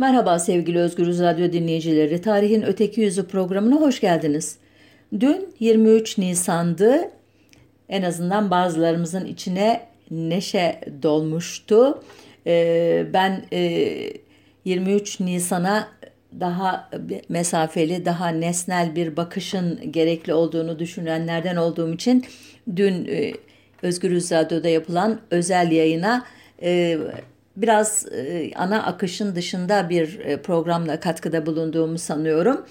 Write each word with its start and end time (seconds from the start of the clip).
Merhaba 0.00 0.38
sevgili 0.38 0.78
Özgürüz 0.78 1.20
Radyo 1.20 1.52
dinleyicileri. 1.52 2.20
Tarihin 2.20 2.62
Öteki 2.62 3.00
Yüzü 3.00 3.26
programına 3.26 3.76
hoş 3.76 4.00
geldiniz. 4.00 4.58
Dün 5.20 5.54
23 5.60 6.18
Nisan'dı. 6.18 7.10
En 7.88 8.02
azından 8.02 8.50
bazılarımızın 8.50 9.26
içine 9.26 9.86
neşe 10.10 10.80
dolmuştu. 11.02 12.02
Ee, 12.46 13.06
ben 13.12 13.44
23 14.64 15.20
e, 15.20 15.24
Nisan'a 15.24 15.88
daha 16.40 16.90
mesafeli, 17.28 18.04
daha 18.04 18.28
nesnel 18.28 18.96
bir 18.96 19.16
bakışın 19.16 19.92
gerekli 19.92 20.34
olduğunu 20.34 20.78
düşünenlerden 20.78 21.56
olduğum 21.56 21.94
için 21.94 22.24
dün 22.76 23.08
e, 23.08 23.32
Özgürüz 23.82 24.32
Radyo'da 24.32 24.68
yapılan 24.68 25.20
özel 25.30 25.72
yayına 25.72 26.24
e, 26.62 26.98
biraz 27.62 28.06
e, 28.12 28.50
ana 28.56 28.82
akışın 28.86 29.34
dışında 29.34 29.88
bir 29.88 30.18
e, 30.18 30.42
programla 30.42 31.00
katkıda 31.00 31.46
bulunduğumu 31.46 31.98
sanıyorum. 31.98 32.66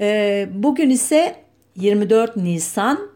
E, 0.00 0.48
bugün 0.52 0.90
ise 0.90 1.36
24 1.76 2.36
Nisan 2.36 3.10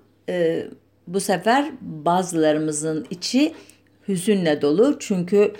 bu 1.06 1.20
sefer 1.20 1.70
bazılarımızın 1.80 3.06
içi 3.10 3.54
hüzünle 4.08 4.62
dolu. 4.62 4.96
Çünkü 5.00 5.52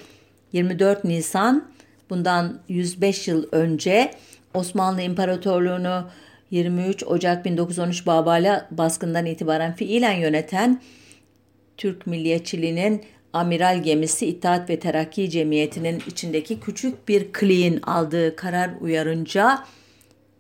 24 0.53 1.05
Nisan 1.05 1.69
bundan 2.11 2.61
105 2.69 3.29
yıl 3.29 3.47
önce 3.53 4.11
Osmanlı 4.55 5.03
İmparatorluğunu 5.03 6.05
23 6.51 7.05
Ocak 7.05 7.45
1913 7.45 8.07
Babala 8.07 8.69
baskından 8.71 9.27
itibaren 9.27 9.75
fiilen 9.75 10.13
yöneten 10.13 10.81
Türk 11.77 12.07
milliyetçiliğinin 12.07 13.03
amiral 13.35 13.83
gemisi 13.83 14.27
İttihat 14.27 14.71
ve 14.71 14.79
Terakki 14.81 15.31
Cemiyeti'nin 15.31 16.03
içindeki 16.07 16.61
küçük 16.61 17.09
bir 17.09 17.33
kliğin 17.33 17.81
aldığı 17.83 18.37
karar 18.37 18.71
uyarınca 18.81 19.65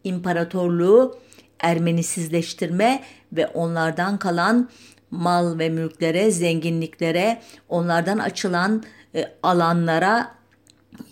imparatorluğu 0.05 1.19
Ermenisizleştirme 1.61 3.03
ve 3.33 3.47
onlardan 3.47 4.19
kalan 4.19 4.70
mal 5.11 5.59
ve 5.59 5.69
mülklere, 5.69 6.31
zenginliklere, 6.31 7.42
onlardan 7.69 8.19
açılan 8.19 8.84
e, 9.14 9.33
alanlara 9.42 10.34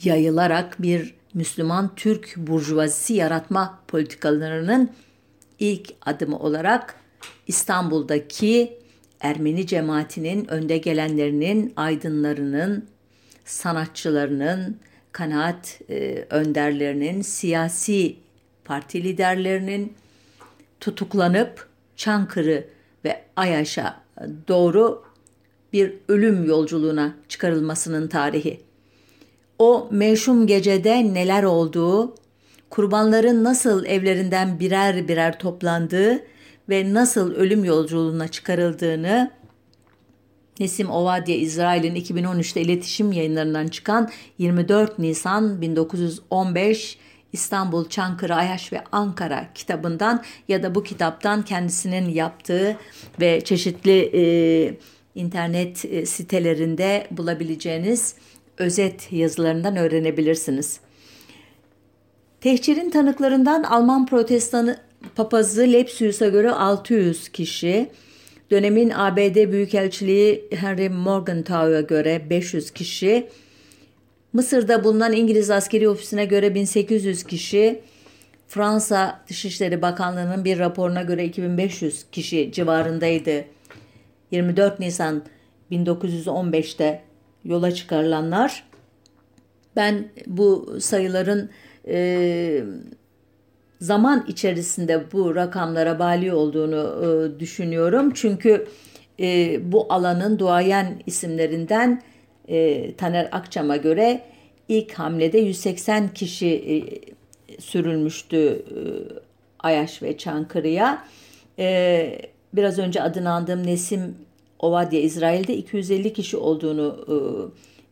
yayılarak 0.03 0.83
bir 0.83 1.15
Müslüman 1.35 1.95
Türk 1.97 2.37
burjuvazisi 2.37 3.15
yaratma 3.15 3.79
politikalarının 3.89 4.91
ilk 5.59 5.95
adımı 6.07 6.39
olarak 6.39 6.95
İstanbul'daki 7.47 8.82
Ermeni 9.23 9.67
cemaatinin 9.67 10.51
önde 10.51 10.79
gelenlerinin, 10.79 11.73
aydınlarının, 11.77 12.87
sanatçılarının, 13.45 14.77
kanaat 15.13 15.81
e, 15.91 16.27
önderlerinin, 16.31 17.23
siyasi 17.23 18.17
parti 18.65 19.05
liderlerinin 19.05 19.93
tutuklanıp 20.81 21.69
Çankırı 21.97 22.65
ve 23.05 23.23
Ayaş'a 23.37 24.01
doğru 24.49 25.05
bir 25.73 25.93
ölüm 26.09 26.45
yolculuğuna 26.45 27.15
çıkarılmasının 27.29 28.09
tarihi. 28.09 28.61
O 29.59 29.89
meşhum 29.91 30.47
gecede 30.47 31.15
neler 31.15 31.43
olduğu, 31.43 32.15
kurbanların 32.71 33.45
nasıl 33.45 33.85
evlerinden 33.85 34.61
birer 34.61 35.09
birer 35.09 35.39
toplandığı 35.39 36.23
ve 36.69 36.95
nasıl 36.95 37.35
ölüm 37.35 37.65
yolculuğuna 37.65 38.29
çıkarıldığını 38.29 39.31
Nesim 40.61 40.91
Ovadya 40.91 41.37
İsrail'in 41.37 41.95
2013'te 41.95 42.61
iletişim 42.61 43.13
yayınlarından 43.13 43.69
çıkan 43.69 44.11
24 44.39 44.99
Nisan 44.99 45.61
1915 45.61 46.99
İstanbul, 47.33 47.89
Çankırı, 47.89 48.35
Ayaş 48.35 48.73
ve 48.73 48.85
Ankara 48.93 49.49
kitabından 49.55 50.23
ya 50.49 50.63
da 50.63 50.75
bu 50.75 50.83
kitaptan 50.83 51.45
kendisinin 51.45 52.09
yaptığı 52.09 52.77
ve 53.21 53.41
çeşitli 53.41 54.11
e, 54.15 54.23
internet 55.15 55.85
e, 55.85 56.07
sitelerinde 56.07 57.07
bulabileceğiniz 57.11 58.15
özet 58.59 59.13
yazılarından 59.13 59.77
öğrenebilirsiniz. 59.77 60.81
Tehcirin 62.41 62.91
tanıklarından 62.91 63.63
Alman 63.63 64.07
protestanı 64.07 64.77
papazı 65.17 65.63
Lepsius'a 65.63 66.29
göre 66.29 66.51
600 66.51 67.29
kişi, 67.29 67.89
dönemin 68.51 68.91
ABD 68.91 69.53
Büyükelçiliği 69.53 70.49
Henry 70.51 70.89
Morgenthau'a 70.89 71.81
göre 71.81 72.23
500 72.31 72.71
kişi, 72.71 73.29
Mısır'da 74.33 74.85
bulunan 74.85 75.13
İngiliz 75.13 75.51
askeri 75.51 75.89
ofisine 75.89 76.25
göre 76.25 76.55
1800 76.55 77.25
kişi, 77.25 77.81
Fransa 78.49 79.25
Dışişleri 79.29 79.83
Bakanlığı'nın 79.83 80.45
bir 80.45 80.59
raporuna 80.59 81.03
göre 81.03 81.25
2500 81.25 82.05
kişi 82.13 82.53
civarındaydı. 82.53 83.45
24 84.31 84.81
Nisan 84.81 85.23
1915'te 85.71 87.03
yola 87.45 87.75
çıkarılanlar. 87.75 88.65
Ben 89.77 90.09
bu 90.27 90.77
sayıların 90.81 91.51
e, 91.89 92.65
zaman 93.83 94.25
içerisinde 94.29 95.13
bu 95.13 95.35
rakamlara 95.35 95.99
bali 95.99 96.33
olduğunu 96.33 97.05
e, 97.05 97.41
düşünüyorum. 97.41 98.13
Çünkü 98.15 98.67
e, 99.21 99.59
bu 99.73 99.93
alanın 99.93 100.39
duayen 100.39 101.03
isimlerinden 101.07 102.03
e, 102.49 102.95
Taner 102.97 103.29
Akçam'a 103.33 103.77
göre 103.77 104.21
ilk 104.69 104.93
hamlede 104.93 105.39
180 105.39 106.15
kişi 106.15 106.49
e, 106.49 106.75
sürülmüştü 107.61 108.37
e, 108.37 108.79
Ayaş 109.59 110.03
ve 110.03 110.19
Çankırı'ya. 110.19 111.05
E, 111.59 112.19
biraz 112.53 112.79
önce 112.79 113.03
adını 113.03 113.31
andığım 113.31 113.67
Nesim 113.67 114.15
Ovadya 114.59 115.01
İsrail'de 115.01 115.57
250 115.57 116.13
kişi 116.13 116.37
olduğunu 116.37 117.05
e, 117.09 117.17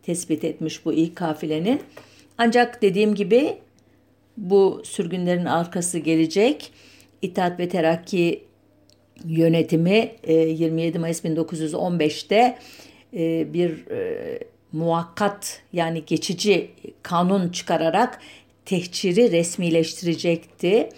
tespit 0.06 0.44
etmiş 0.44 0.84
bu 0.84 0.92
ilk 0.92 1.16
kafilenin. 1.16 1.80
Ancak 2.38 2.82
dediğim 2.82 3.14
gibi 3.14 3.56
bu 4.36 4.82
sürgünlerin 4.84 5.44
arkası 5.44 5.98
gelecek. 5.98 6.72
İttihat 7.22 7.58
ve 7.58 7.68
Terakki 7.68 8.44
yönetimi 9.24 10.12
27 10.28 10.96
e, 10.96 11.00
Mayıs 11.00 11.24
1915'te 11.24 12.58
e, 13.14 13.52
bir 13.52 13.90
e, 13.90 14.38
muakkat 14.72 15.60
yani 15.72 16.02
geçici 16.06 16.70
kanun 17.02 17.48
çıkararak 17.48 18.20
tehciri 18.64 19.32
resmileştirecekti. 19.32 20.88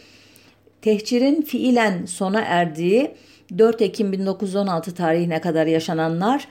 Tehcirin 0.83 1.43
fiilen 1.43 2.05
sona 2.07 2.41
erdiği 2.41 3.11
4 3.59 3.83
Ekim 3.83 4.13
1916 4.13 4.95
tarihine 4.95 5.41
kadar 5.41 5.67
yaşananlar 5.67 6.49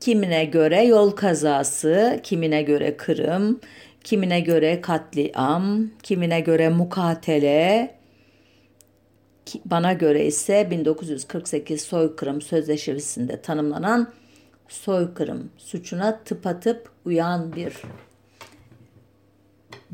kimine 0.00 0.44
göre 0.44 0.84
yol 0.84 1.10
kazası, 1.10 2.20
kimine 2.22 2.62
göre 2.62 2.96
kırım, 2.96 3.60
kimine 4.06 4.40
göre 4.40 4.80
katliam, 4.80 5.90
kimine 6.02 6.40
göre 6.40 6.68
mukatele, 6.68 7.94
bana 9.64 9.92
göre 9.92 10.26
ise 10.26 10.70
1948 10.70 11.82
soykırım 11.82 12.42
sözleşmesinde 12.42 13.42
tanımlanan 13.42 14.12
soykırım 14.68 15.50
suçuna 15.58 16.18
tıpatıp 16.24 16.90
uyan 17.04 17.56
bir 17.56 17.82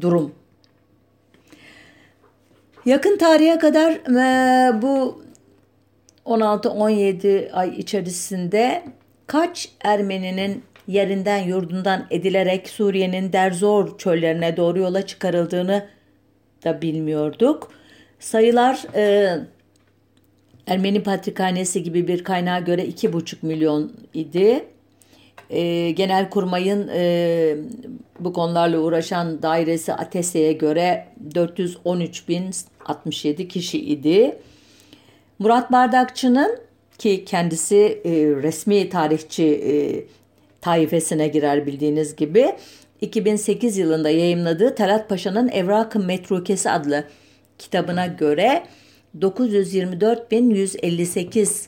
durum. 0.01 0.35
Yakın 2.85 3.19
tarihe 3.19 3.59
kadar 3.59 3.93
e, 3.93 4.83
bu 4.83 5.23
16-17 6.27 7.53
ay 7.53 7.69
içerisinde 7.69 8.85
kaç 9.27 9.69
Ermeninin 9.81 10.65
yerinden 10.89 11.39
yurdundan 11.39 12.07
edilerek 12.11 12.69
Suriye'nin 12.69 13.33
Derzor 13.33 13.99
çöllerine 13.99 14.57
doğru 14.57 14.79
yola 14.79 15.07
çıkarıldığını 15.07 15.87
da 16.65 16.83
bilmiyorduk. 16.83 17.73
Sayılar 18.19 18.83
e, 18.95 19.37
Ermeni 20.67 21.03
Patrikhanesi 21.03 21.83
gibi 21.83 22.09
bir 22.09 22.25
kaynağa 22.25 22.59
göre 22.59 22.85
2,5 22.85 23.37
milyon 23.43 23.93
idi. 24.15 24.65
E, 25.51 25.91
Genelkurmay'ın 25.91 26.91
e, 26.95 27.57
bu 28.21 28.33
konularla 28.33 28.79
uğraşan 28.79 29.43
dairesi 29.43 29.93
Atese'ye 29.93 30.53
göre 30.53 31.07
413.067 31.35 33.49
kişi 33.49 33.81
idi. 33.81 34.39
Murat 35.39 35.73
Bardakçı'nın 35.73 36.59
ki 36.99 37.25
kendisi 37.25 38.01
e, 38.05 38.11
resmi 38.43 38.89
tarihçi 38.89 39.45
e, 39.45 40.05
taifesine 40.63 41.29
girer 41.29 41.67
bildiğiniz 41.67 42.17
gibi 42.17 42.53
2008 43.01 43.79
yılında 43.79 44.11
yayımladığı 44.11 44.75
Talat 44.75 45.09
Paşa'nın 45.09 45.49
Evrak-ı 45.49 45.99
Metrukesi 45.99 46.71
adlı 46.71 47.05
kitabına 47.59 48.07
göre 48.07 48.63
924.158 49.19 51.67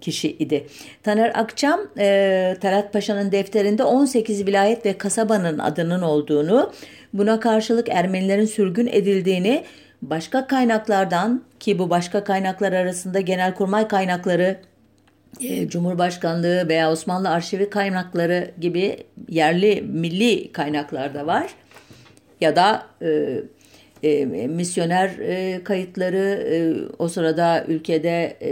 kişi 0.00 0.30
idi. 0.30 0.66
Taner 1.02 1.32
Akçam 1.34 1.80
e, 1.98 2.56
Talat 2.60 2.92
Paşa'nın 2.92 3.32
defterinde 3.32 3.84
18 3.84 4.46
vilayet 4.46 4.86
ve 4.86 4.98
kasabanın 4.98 5.58
adının 5.58 6.02
olduğunu, 6.02 6.72
buna 7.12 7.40
karşılık 7.40 7.88
Ermenilerin 7.88 8.44
sürgün 8.44 8.86
edildiğini 8.86 9.64
başka 10.02 10.46
kaynaklardan 10.46 11.42
ki 11.60 11.78
bu 11.78 11.90
başka 11.90 12.24
kaynaklar 12.24 12.72
arasında 12.72 13.20
genelkurmay 13.20 13.88
kaynakları, 13.88 14.56
Cumhurbaşkanlığı 15.68 16.68
veya 16.68 16.92
Osmanlı 16.92 17.30
arşivi 17.30 17.70
kaynakları 17.70 18.50
gibi 18.60 18.96
yerli 19.28 19.82
milli 19.82 20.52
kaynaklar 20.52 21.14
da 21.14 21.26
var. 21.26 21.54
Ya 22.40 22.56
da 22.56 22.86
e, 23.02 23.42
e, 24.02 24.26
misyoner 24.46 25.08
e, 25.08 25.64
kayıtları 25.64 26.44
e, 26.50 26.74
o 26.98 27.08
sırada 27.08 27.64
ülkede 27.68 28.36
e, 28.42 28.50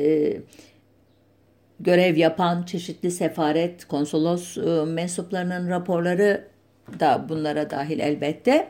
görev 1.80 2.16
yapan 2.16 2.62
çeşitli 2.62 3.10
sefaret, 3.10 3.84
konsolos 3.84 4.58
e, 4.58 4.84
mensuplarının 4.84 5.70
raporları 5.70 6.44
da 7.00 7.26
bunlara 7.28 7.70
dahil 7.70 7.98
elbette. 7.98 8.68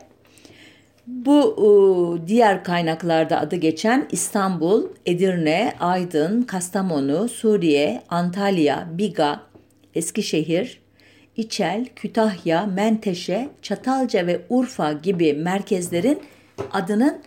Bu 1.07 2.19
diğer 2.27 2.63
kaynaklarda 2.63 3.39
adı 3.39 3.55
geçen 3.55 4.07
İstanbul, 4.11 4.83
Edirne, 5.05 5.73
Aydın, 5.79 6.41
Kastamonu, 6.41 7.29
Suriye, 7.29 8.03
Antalya, 8.09 8.87
Biga, 8.91 9.41
Eskişehir, 9.95 10.81
İçel, 11.37 11.85
Kütahya, 11.95 12.65
Menteşe, 12.65 13.49
Çatalca 13.61 14.27
ve 14.27 14.41
Urfa 14.49 14.93
gibi 14.93 15.33
merkezlerin 15.33 16.19
adının 16.71 17.17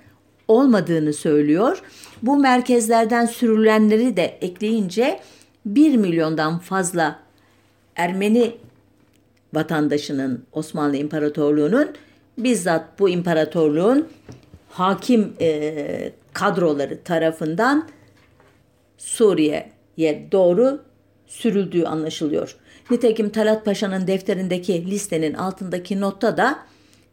olmadığını 0.49 1.13
söylüyor. 1.13 1.83
Bu 2.23 2.37
merkezlerden 2.37 3.27
sürülenleri 3.27 4.17
de 4.17 4.25
ekleyince 4.25 5.21
1 5.67 5.97
milyondan 5.97 6.59
fazla 6.59 7.19
Ermeni 7.97 8.57
vatandaşının 9.55 10.45
Osmanlı 10.53 10.97
İmparatorluğu'nun 10.97 11.89
bizzat 12.39 12.99
bu 12.99 13.09
imparatorluğun 13.09 14.09
hakim 14.71 15.33
e, 15.41 16.13
kadroları 16.33 17.03
tarafından 17.03 17.89
Suriye'ye 18.99 20.29
doğru 20.33 20.83
sürüldüğü 21.27 21.85
anlaşılıyor. 21.85 22.57
Nitekim 22.91 23.31
Talat 23.31 23.65
Paşa'nın 23.65 24.07
defterindeki 24.07 24.91
listenin 24.91 25.35
altındaki 25.35 26.01
notta 26.01 26.37
da 26.37 26.59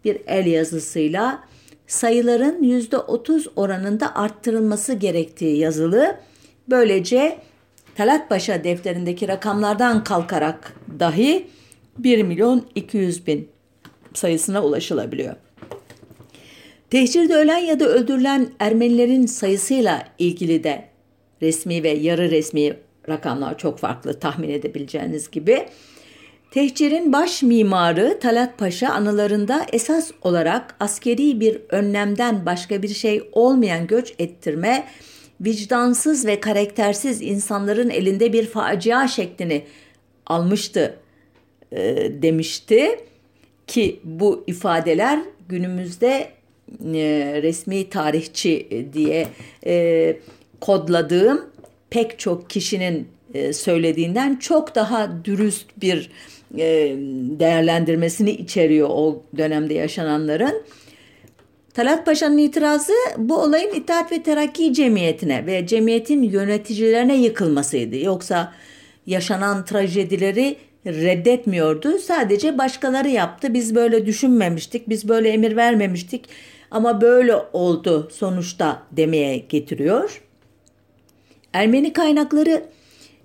bir 0.05 0.21
el 0.27 0.45
yazısıyla 0.45 1.43
sayıların 1.87 2.63
%30 2.63 3.47
oranında 3.55 4.15
arttırılması 4.15 4.93
gerektiği 4.93 5.57
yazılı. 5.57 6.15
Böylece 6.69 7.37
Talat 7.95 8.29
Paşa 8.29 8.63
defterindeki 8.63 9.27
rakamlardan 9.27 10.03
kalkarak 10.03 10.73
dahi 10.99 11.47
1 11.97 12.23
milyon 12.23 12.65
200 12.75 13.27
bin 13.27 13.54
sayısına 14.17 14.63
ulaşılabiliyor. 14.63 15.35
Tehcirde 16.89 17.35
ölen 17.35 17.57
ya 17.57 17.79
da 17.79 17.85
öldürülen 17.85 18.49
Ermenilerin 18.59 19.25
sayısıyla 19.25 20.07
ilgili 20.19 20.63
de 20.63 20.85
resmi 21.41 21.83
ve 21.83 21.89
yarı 21.89 22.31
resmi 22.31 22.73
rakamlar 23.09 23.57
çok 23.57 23.79
farklı 23.79 24.19
tahmin 24.19 24.49
edebileceğiniz 24.49 25.31
gibi. 25.31 25.65
Tehcirin 26.51 27.13
baş 27.13 27.43
mimarı 27.43 28.19
Talat 28.19 28.57
Paşa 28.57 28.89
anılarında 28.89 29.65
esas 29.73 30.11
olarak 30.21 30.75
askeri 30.79 31.39
bir 31.39 31.61
önlemden 31.69 32.45
başka 32.45 32.83
bir 32.83 32.87
şey 32.87 33.29
olmayan 33.31 33.87
göç 33.87 34.13
ettirme, 34.19 34.87
vicdansız 35.41 36.25
ve 36.25 36.39
karaktersiz 36.39 37.21
insanların 37.21 37.89
elinde 37.89 38.33
bir 38.33 38.45
facia 38.45 39.07
şeklini 39.07 39.65
almıştı 40.25 40.97
e, 41.71 42.11
demişti 42.21 42.99
ki 43.67 43.99
bu 44.03 44.43
ifadeler 44.47 45.19
günümüzde 45.49 46.29
e, 46.93 47.39
resmi 47.43 47.89
tarihçi 47.89 48.85
diye 48.93 49.27
e, 49.65 50.17
kodladığım 50.61 51.45
pek 51.89 52.19
çok 52.19 52.49
kişinin 52.49 53.07
e, 53.33 53.53
söylediğinden 53.53 54.35
çok 54.35 54.75
daha 54.75 55.25
dürüst 55.25 55.65
bir 55.77 56.11
e, 56.57 56.95
değerlendirmesini 57.39 58.31
içeriyor 58.31 58.89
o 58.91 59.23
dönemde 59.37 59.73
yaşananların. 59.73 60.63
Talat 61.73 62.05
Paşa'nın 62.05 62.37
itirazı 62.37 62.93
bu 63.17 63.37
olayın 63.37 63.73
İttihat 63.73 64.11
ve 64.11 64.23
Terakki 64.23 64.73
Cemiyeti'ne 64.73 65.45
ve 65.45 65.67
cemiyetin 65.67 66.23
yöneticilerine 66.23 67.17
yıkılmasıydı. 67.17 67.97
Yoksa 67.97 68.53
yaşanan 69.05 69.65
trajedileri 69.65 70.55
reddetmiyordu. 70.85 71.99
Sadece 71.99 72.57
başkaları 72.57 73.09
yaptı. 73.09 73.53
Biz 73.53 73.75
böyle 73.75 74.05
düşünmemiştik, 74.05 74.89
biz 74.89 75.09
böyle 75.09 75.29
emir 75.29 75.55
vermemiştik 75.55 76.25
ama 76.71 77.01
böyle 77.01 77.35
oldu 77.53 78.09
sonuçta 78.11 78.83
demeye 78.91 79.37
getiriyor. 79.37 80.21
Ermeni 81.53 81.93
kaynakları 81.93 82.65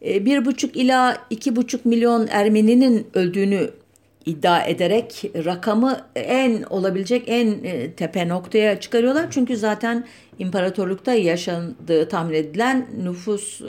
e, 0.07 0.25
bir 0.25 0.45
buçuk 0.45 0.77
ila 0.77 1.19
iki 1.31 1.57
buçuk 1.57 1.85
milyon 1.85 2.27
Ermeninin 2.31 3.07
öldüğünü 3.15 3.71
iddia 4.31 4.65
ederek 4.65 5.25
rakamı 5.45 6.01
en 6.15 6.63
olabilecek 6.63 7.23
en 7.27 7.65
e, 7.65 7.93
tepe 7.93 8.29
noktaya 8.29 8.81
çıkarıyorlar. 8.81 9.27
Çünkü 9.31 9.57
zaten 9.57 10.07
imparatorlukta 10.39 11.15
yaşandığı 11.15 12.09
tahmin 12.09 12.35
edilen 12.35 12.87
nüfus 13.05 13.61
e, 13.61 13.67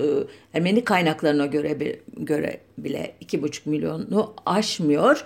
Ermeni 0.54 0.84
kaynaklarına 0.84 1.46
göre 1.46 2.00
göre 2.18 2.58
bile 2.78 3.14
iki 3.20 3.42
buçuk 3.42 3.66
milyonu 3.66 4.34
aşmıyor. 4.46 5.26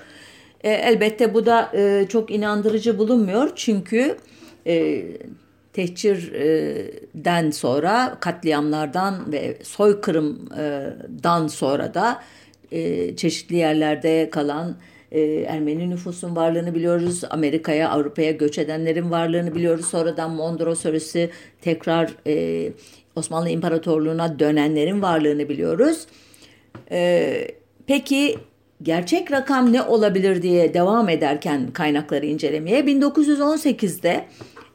Elbette 0.63 1.33
bu 1.33 1.45
da 1.45 1.71
çok 2.09 2.31
inandırıcı 2.31 2.97
bulunmuyor 2.97 3.51
çünkü 3.55 4.17
tehcirden 5.75 7.51
sonra 7.51 8.17
katliamlardan 8.19 9.31
ve 9.31 9.57
soykırımdan 9.63 11.47
sonra 11.47 11.93
da 11.93 12.21
e, 12.71 13.15
çeşitli 13.15 13.55
yerlerde 13.55 14.29
kalan 14.29 14.75
e, 15.11 15.21
Ermeni 15.21 15.89
nüfusun 15.89 16.35
varlığını 16.35 16.75
biliyoruz. 16.75 17.21
Amerika'ya, 17.29 17.89
Avrupa'ya 17.89 18.31
göç 18.31 18.57
edenlerin 18.57 19.11
varlığını 19.11 19.55
biliyoruz. 19.55 19.85
Sonradan 19.85 20.31
Mondros 20.31 20.81
sonrası 20.81 21.29
tekrar 21.61 22.11
e, 22.27 22.71
Osmanlı 23.15 23.49
İmparatorluğu'na 23.49 24.39
dönenlerin 24.39 25.01
varlığını 25.01 25.49
biliyoruz. 25.49 26.07
Peki 27.87 28.37
gerçek 28.83 29.31
rakam 29.31 29.73
ne 29.73 29.81
olabilir 29.81 30.41
diye 30.41 30.73
devam 30.73 31.09
ederken 31.09 31.71
kaynakları 31.73 32.25
incelemeye 32.25 32.81
1918'de 32.81 34.25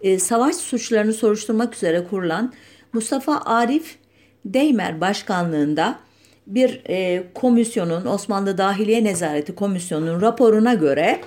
e, 0.02 0.18
savaş 0.18 0.56
suçlarını 0.56 1.12
soruşturmak 1.12 1.74
üzere 1.74 2.04
kurulan 2.04 2.52
Mustafa 2.92 3.40
Arif 3.44 3.96
Deymer 4.44 5.00
başkanlığında 5.00 5.98
bir 6.50 6.82
e, 6.88 7.22
komisyonun 7.34 8.06
Osmanlı 8.06 8.58
Dahiliye 8.58 9.04
Nezareti 9.04 9.54
Komisyonu'nun 9.54 10.20
raporuna 10.20 10.74
göre 10.74 11.20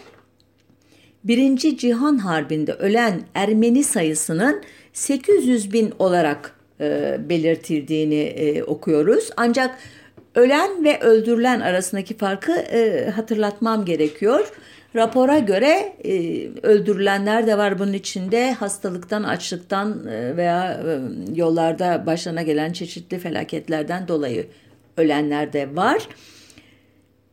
Birinci 1.24 1.78
Cihan 1.78 2.18
Harbi'nde 2.18 2.74
ölen 2.74 3.22
Ermeni 3.36 3.84
sayısının 3.84 4.62
800 4.94 5.74
bin 5.74 5.94
olarak 6.00 6.56
e, 6.82 7.18
belirtildiğini 7.30 8.22
e, 8.22 8.64
okuyoruz. 8.64 9.30
Ancak 9.38 9.78
ölen 10.36 10.84
ve 10.84 11.00
öldürülen 11.00 11.60
arasındaki 11.60 12.18
farkı 12.18 12.52
e, 12.52 13.10
hatırlatmam 13.10 13.86
gerekiyor. 13.86 14.52
Rapora 14.96 15.40
göre 15.40 15.94
e, 16.06 16.48
öldürülenler 16.64 17.48
de 17.48 17.58
var 17.58 17.80
bunun 17.80 17.94
içinde 17.94 18.54
hastalıktan, 18.54 19.24
açlıktan 19.24 20.08
e, 20.08 20.38
veya 20.38 20.74
e, 20.74 21.00
yollarda 21.36 22.06
başlarına 22.06 22.42
gelen 22.42 22.74
çeşitli 22.74 23.20
felaketlerden 23.20 24.08
dolayı 24.08 24.48
ölenler 24.98 25.54
de 25.54 25.76
var. 25.76 26.08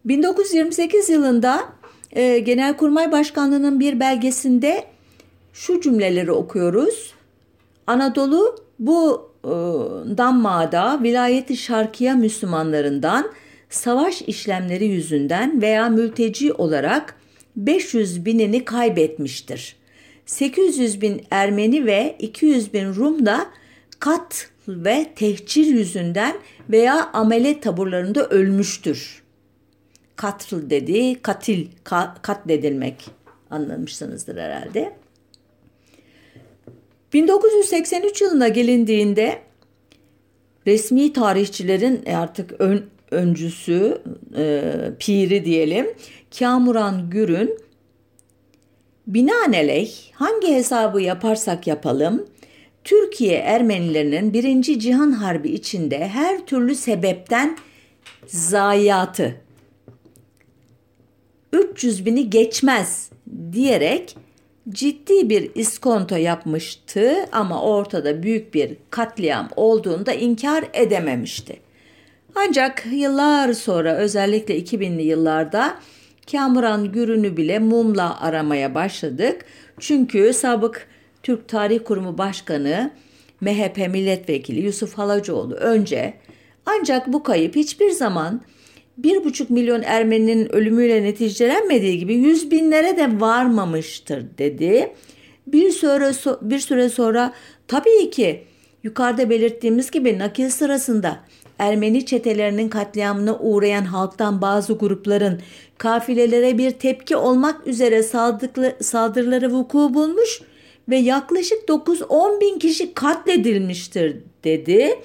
1928 0.04 1.10
yılında 1.10 1.72
e, 2.12 2.38
Genelkurmay 2.38 3.12
Başkanlığı'nın 3.12 3.80
bir 3.80 4.00
belgesinde 4.00 4.84
şu 5.52 5.80
cümleleri 5.80 6.32
okuyoruz. 6.32 7.14
Anadolu 7.86 8.56
bu 8.78 9.30
e, 9.44 9.50
Damma'da 10.18 11.02
vilayeti 11.02 11.56
şarkiya 11.56 12.14
Müslümanlarından 12.14 13.32
savaş 13.70 14.22
işlemleri 14.22 14.84
yüzünden 14.84 15.62
veya 15.62 15.88
mülteci 15.88 16.52
olarak 16.52 17.16
500 17.56 18.24
binini 18.24 18.64
kaybetmiştir. 18.64 19.76
800 20.26 21.00
bin 21.00 21.22
Ermeni 21.30 21.86
ve 21.86 22.16
200 22.18 22.72
bin 22.72 22.94
Rum 22.94 23.26
da 23.26 23.46
kat 24.00 24.50
ve 24.68 25.06
tehcir 25.16 25.66
yüzünden 25.66 26.34
veya 26.70 27.10
amele 27.12 27.60
taburlarında 27.60 28.28
ölmüştür. 28.28 29.22
Katl 30.16 30.54
dediği 30.70 31.22
katil, 31.22 31.68
ka, 31.84 32.14
katledilmek 32.22 33.10
anlamışsınızdır 33.50 34.36
herhalde. 34.36 34.92
1983 37.12 38.20
yılına 38.20 38.48
gelindiğinde 38.48 39.38
resmi 40.66 41.12
tarihçilerin 41.12 42.04
artık 42.06 42.54
ön, 42.58 42.86
öncüsü, 43.10 44.02
e, 44.36 44.62
piri 44.98 45.44
diyelim, 45.44 45.94
Kamuran 46.38 47.10
Gür'ün 47.10 47.58
binaenaleyh 49.06 49.92
hangi 50.12 50.54
hesabı 50.54 51.00
yaparsak 51.00 51.66
yapalım, 51.66 52.26
Türkiye 52.90 53.38
Ermenilerinin 53.38 54.32
Birinci 54.32 54.80
Cihan 54.80 55.12
Harbi 55.12 55.48
içinde 55.48 56.08
her 56.08 56.46
türlü 56.46 56.74
sebepten 56.74 57.58
zayiatı 58.26 59.36
300 61.52 62.06
bini 62.06 62.30
geçmez 62.30 63.10
diyerek 63.52 64.16
ciddi 64.68 65.30
bir 65.30 65.50
iskonto 65.54 66.16
yapmıştı 66.16 67.14
ama 67.32 67.62
ortada 67.62 68.22
büyük 68.22 68.54
bir 68.54 68.76
katliam 68.90 69.48
olduğunda 69.56 70.12
inkar 70.12 70.64
edememişti. 70.72 71.60
Ancak 72.34 72.86
yıllar 72.92 73.52
sonra 73.52 73.96
özellikle 73.96 74.58
2000'li 74.58 75.02
yıllarda 75.02 75.74
Kamuran 76.32 76.92
Gürün'ü 76.92 77.36
bile 77.36 77.58
mumla 77.58 78.20
aramaya 78.20 78.74
başladık. 78.74 79.44
Çünkü 79.80 80.32
sabık 80.32 80.88
Türk 81.22 81.48
Tarih 81.48 81.80
Kurumu 81.84 82.18
Başkanı 82.18 82.90
MHP 83.40 83.76
Milletvekili 83.76 84.60
Yusuf 84.60 84.98
Halacıoğlu 84.98 85.54
önce 85.54 86.14
ancak 86.66 87.12
bu 87.12 87.22
kayıp 87.22 87.56
hiçbir 87.56 87.90
zaman 87.90 88.40
bir 88.98 89.24
buçuk 89.24 89.50
milyon 89.50 89.82
Ermeninin 89.82 90.52
ölümüyle 90.52 91.02
neticelenmediği 91.02 91.98
gibi 91.98 92.14
yüz 92.14 92.50
binlere 92.50 92.96
de 92.96 93.20
varmamıştır 93.20 94.24
dedi. 94.38 94.92
Bir 95.46 95.70
süre, 95.70 96.12
bir 96.42 96.58
süre 96.58 96.88
sonra 96.88 97.32
tabii 97.68 98.10
ki 98.10 98.44
yukarıda 98.82 99.30
belirttiğimiz 99.30 99.90
gibi 99.90 100.18
nakil 100.18 100.50
sırasında 100.50 101.20
Ermeni 101.58 102.06
çetelerinin 102.06 102.68
katliamına 102.68 103.38
uğrayan 103.38 103.84
halktan 103.84 104.42
bazı 104.42 104.72
grupların 104.72 105.40
kafilelere 105.78 106.58
bir 106.58 106.70
tepki 106.70 107.16
olmak 107.16 107.66
üzere 107.66 108.02
saldırıları 108.82 109.52
vuku 109.52 109.94
bulmuş 109.94 110.42
ve 110.90 110.96
yaklaşık 110.96 111.68
9-10 111.68 112.40
bin 112.40 112.58
kişi 112.58 112.94
katledilmiştir 112.94 114.16
dedi. 114.44 114.98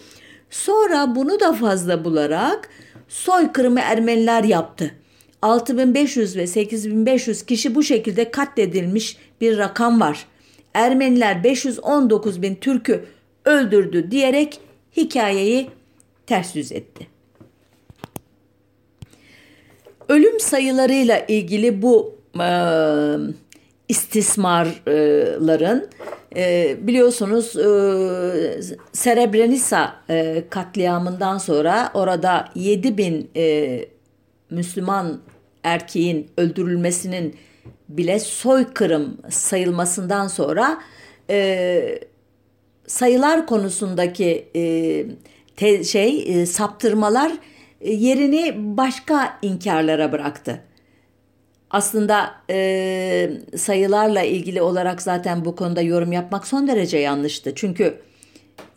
Sonra 0.49 1.15
bunu 1.15 1.39
da 1.39 1.53
fazla 1.53 2.05
bularak 2.05 2.69
soykırımı 3.07 3.79
Ermeniler 3.79 4.43
yaptı. 4.43 4.91
6500 5.41 6.35
ve 6.37 6.47
8500 6.47 7.43
kişi 7.45 7.75
bu 7.75 7.83
şekilde 7.83 8.31
katledilmiş 8.31 9.17
bir 9.41 9.57
rakam 9.57 10.01
var. 10.01 10.25
Ermeniler 10.73 11.43
519 11.43 12.41
bin 12.41 12.55
Türk'ü 12.55 13.05
öldürdü 13.45 14.11
diyerek 14.11 14.59
hikayeyi 14.97 15.69
ters 16.27 16.55
yüz 16.55 16.71
etti. 16.71 17.07
Ölüm 20.09 20.39
sayılarıyla 20.39 21.19
ilgili 21.19 21.81
bu 21.81 22.15
e, 22.35 22.47
istismarların 23.89 25.89
e, 26.35 26.75
biliyorsunuz 26.87 27.57
e, 27.57 27.61
Srebrenica 28.93 29.95
e, 30.09 30.43
katliamından 30.49 31.37
sonra 31.37 31.91
orada 31.93 32.49
7 32.55 32.97
bin 32.97 33.31
e, 33.35 33.85
Müslüman 34.49 35.19
erkeğin 35.63 36.31
öldürülmesinin 36.37 37.35
bile 37.89 38.19
soykırım 38.19 39.17
sayılmasından 39.29 40.27
sonra 40.27 40.81
sayılar 42.87 43.47
konusundaki 43.47 44.47
şey 45.85 46.45
saptırmalar 46.45 47.31
yerini 47.81 48.53
başka 48.77 49.39
inkarlara 49.41 50.11
bıraktı. 50.11 50.61
Aslında 51.69 52.35
e, 52.49 53.31
sayılarla 53.55 54.21
ilgili 54.23 54.61
olarak 54.61 55.01
zaten 55.01 55.45
bu 55.45 55.55
konuda 55.55 55.81
yorum 55.81 56.11
yapmak 56.11 56.47
son 56.47 56.67
derece 56.67 56.97
yanlıştı. 56.97 57.51
Çünkü 57.55 58.01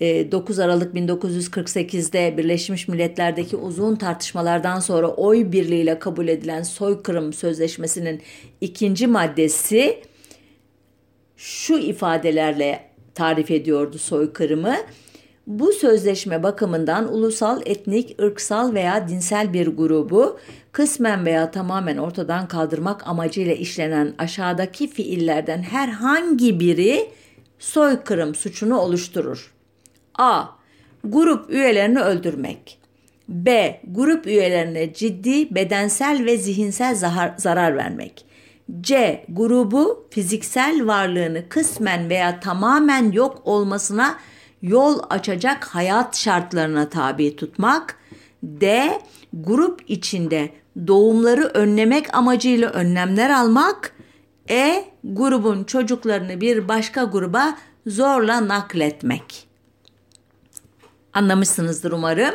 e, 0.01 0.33
9 0.33 0.59
Aralık 0.59 0.95
1948'de 0.95 2.39
Birleşmiş 2.39 2.89
Milletler'deki 2.89 3.57
uzun 3.57 3.97
tartışmalardan 3.97 4.81
sonra 4.81 5.09
oy 5.09 5.53
birliğiyle 5.53 5.99
kabul 5.99 6.29
edilen 6.29 6.63
soykırım 6.63 7.33
sözleşmesinin 7.33 8.23
ikinci 8.61 9.07
maddesi 9.07 10.03
şu 11.37 11.79
ifadelerle 11.79 12.89
tarif 13.15 13.51
ediyordu 13.51 13.99
soykırımı. 13.99 14.77
Bu 15.49 15.73
sözleşme 15.73 16.43
bakımından 16.43 17.15
ulusal, 17.15 17.61
etnik, 17.67 18.17
ırksal 18.23 18.75
veya 18.75 19.09
dinsel 19.09 19.53
bir 19.53 19.67
grubu 19.67 20.39
kısmen 20.73 21.27
veya 21.27 21.51
tamamen 21.51 21.97
ortadan 21.97 22.49
kaldırmak 22.49 23.09
amacıyla 23.09 23.55
işlenen 23.55 24.15
aşağıdaki 24.19 24.89
fiillerden 24.91 25.63
herhangi 25.63 26.61
biri 26.61 27.11
soykırım 27.59 28.35
suçunu 28.35 28.79
oluşturur. 28.79 29.55
A. 30.15 30.45
Grup 31.05 31.51
üyelerini 31.51 32.01
öldürmek. 32.01 32.79
B. 33.29 33.81
Grup 33.91 34.27
üyelerine 34.27 34.95
ciddi 34.95 35.55
bedensel 35.55 36.25
ve 36.25 36.37
zihinsel 36.37 36.95
zarar, 36.95 37.35
zarar 37.37 37.77
vermek. 37.77 38.25
C. 38.81 39.25
Grubu 39.29 40.07
fiziksel 40.11 40.87
varlığını 40.87 41.49
kısmen 41.49 42.11
veya 42.11 42.41
tamamen 42.41 43.13
yok 43.13 43.43
olmasına 43.45 44.19
yol 44.63 45.01
açacak 45.11 45.65
hayat 45.65 46.17
şartlarına 46.17 46.89
tabi 46.89 47.37
tutmak. 47.37 47.97
D. 48.43 48.93
Grup 49.33 49.83
içinde 49.89 50.51
doğumları 50.87 51.45
önlemek 51.45 52.15
amacıyla 52.15 52.71
önlemler 52.71 53.31
almak. 53.31 53.93
E. 54.51 54.85
Grubun 55.05 55.65
çocuklarını 55.65 56.41
bir 56.41 56.69
başka 56.69 57.05
gruba 57.05 57.59
zorla 57.87 58.49
nakletmek. 58.49 59.49
Anlamışsınızdır 61.13 61.93
umarım. 61.93 62.35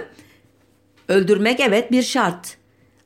Öldürmek 1.07 1.59
evet 1.59 1.91
bir 1.91 2.03
şart. 2.03 2.57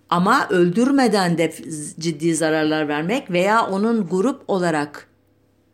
Ama 0.10 0.48
öldürmeden 0.50 1.38
de 1.38 1.54
ciddi 2.00 2.36
zararlar 2.36 2.88
vermek 2.88 3.32
veya 3.32 3.68
onun 3.68 4.08
grup 4.08 4.44
olarak 4.48 5.08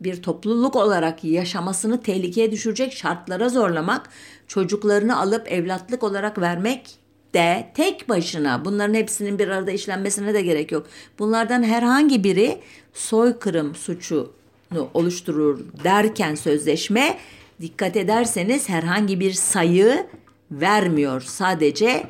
bir 0.04 0.22
topluluk 0.22 0.76
olarak 0.76 1.24
yaşamasını 1.24 2.02
tehlikeye 2.02 2.52
düşürecek 2.52 2.94
şartlara 2.94 3.50
zorlamak, 3.50 4.10
çocuklarını 4.48 5.20
alıp 5.20 5.52
evlatlık 5.52 6.04
olarak 6.04 6.42
vermek 6.42 6.98
de 7.34 7.72
tek 7.76 8.10
başına 8.10 8.66
bunların 8.66 8.94
hepsinin 8.94 9.40
bir 9.40 9.48
arada 9.48 9.72
işlenmesine 9.72 10.34
de 10.34 10.42
gerek 10.42 10.72
yok. 10.72 10.88
Bunlardan 11.20 11.64
herhangi 11.64 12.24
biri 12.24 12.58
soykırım 12.94 13.76
suçunu 13.76 14.90
oluşturur 14.94 15.60
derken 15.84 16.36
sözleşme 16.36 17.18
dikkat 17.62 17.98
ederseniz 17.98 18.70
herhangi 18.70 19.20
bir 19.20 19.32
sayı 19.32 20.08
vermiyor. 20.52 21.22
Sadece 21.22 22.04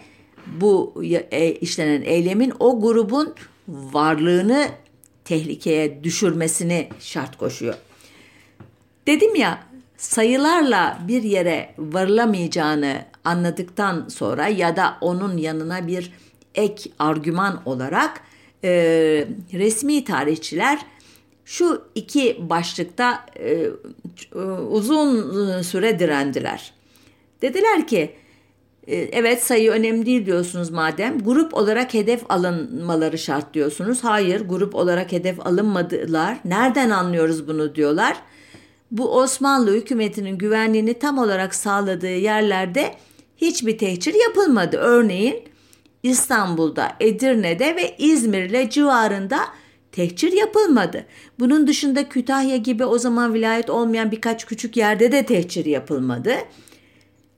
bu 0.47 1.03
e, 1.31 1.51
işlenen 1.51 2.01
eylemin 2.01 2.53
o 2.59 2.81
grubun 2.81 3.33
varlığını 3.67 4.67
tehlikeye 5.25 6.03
düşürmesini 6.03 6.89
şart 6.99 7.37
koşuyor. 7.37 7.75
Dedim 9.07 9.35
ya 9.35 9.63
sayılarla 9.97 10.99
bir 11.07 11.23
yere 11.23 11.73
varılamayacağını 11.77 13.05
anladıktan 13.23 14.07
sonra 14.09 14.47
ya 14.47 14.75
da 14.75 14.97
onun 15.01 15.37
yanına 15.37 15.87
bir 15.87 16.11
ek 16.55 16.89
argüman 16.99 17.61
olarak 17.65 18.21
e, 18.63 18.69
resmi 19.53 20.03
tarihçiler 20.03 20.79
şu 21.45 21.81
iki 21.95 22.37
başlıkta 22.49 23.25
e, 23.39 23.67
uzun 24.69 25.61
süre 25.61 25.99
direndiler. 25.99 26.73
Dediler 27.41 27.87
ki 27.87 28.15
evet 28.87 29.43
sayı 29.43 29.71
önemli 29.71 30.05
değil 30.05 30.25
diyorsunuz 30.25 30.69
madem. 30.69 31.19
Grup 31.19 31.53
olarak 31.53 31.93
hedef 31.93 32.31
alınmaları 32.31 33.17
şart 33.17 33.53
diyorsunuz. 33.53 34.03
Hayır 34.03 34.41
grup 34.41 34.75
olarak 34.75 35.11
hedef 35.11 35.47
alınmadılar. 35.47 36.37
Nereden 36.45 36.89
anlıyoruz 36.89 37.47
bunu 37.47 37.75
diyorlar. 37.75 38.17
Bu 38.91 39.17
Osmanlı 39.17 39.73
hükümetinin 39.73 40.37
güvenliğini 40.37 40.93
tam 40.93 41.17
olarak 41.17 41.55
sağladığı 41.55 42.15
yerlerde 42.15 42.93
hiçbir 43.37 43.77
tehcir 43.77 44.13
yapılmadı. 44.27 44.77
Örneğin 44.77 45.35
İstanbul'da, 46.03 46.91
Edirne'de 46.99 47.75
ve 47.75 47.95
İzmir'le 47.97 48.69
civarında 48.69 49.39
tehcir 49.91 50.31
yapılmadı. 50.31 51.05
Bunun 51.39 51.67
dışında 51.67 52.09
Kütahya 52.09 52.57
gibi 52.57 52.85
o 52.85 52.97
zaman 52.97 53.33
vilayet 53.33 53.69
olmayan 53.69 54.11
birkaç 54.11 54.45
küçük 54.45 54.77
yerde 54.77 55.11
de 55.11 55.25
tehcir 55.25 55.65
yapılmadı. 55.65 56.33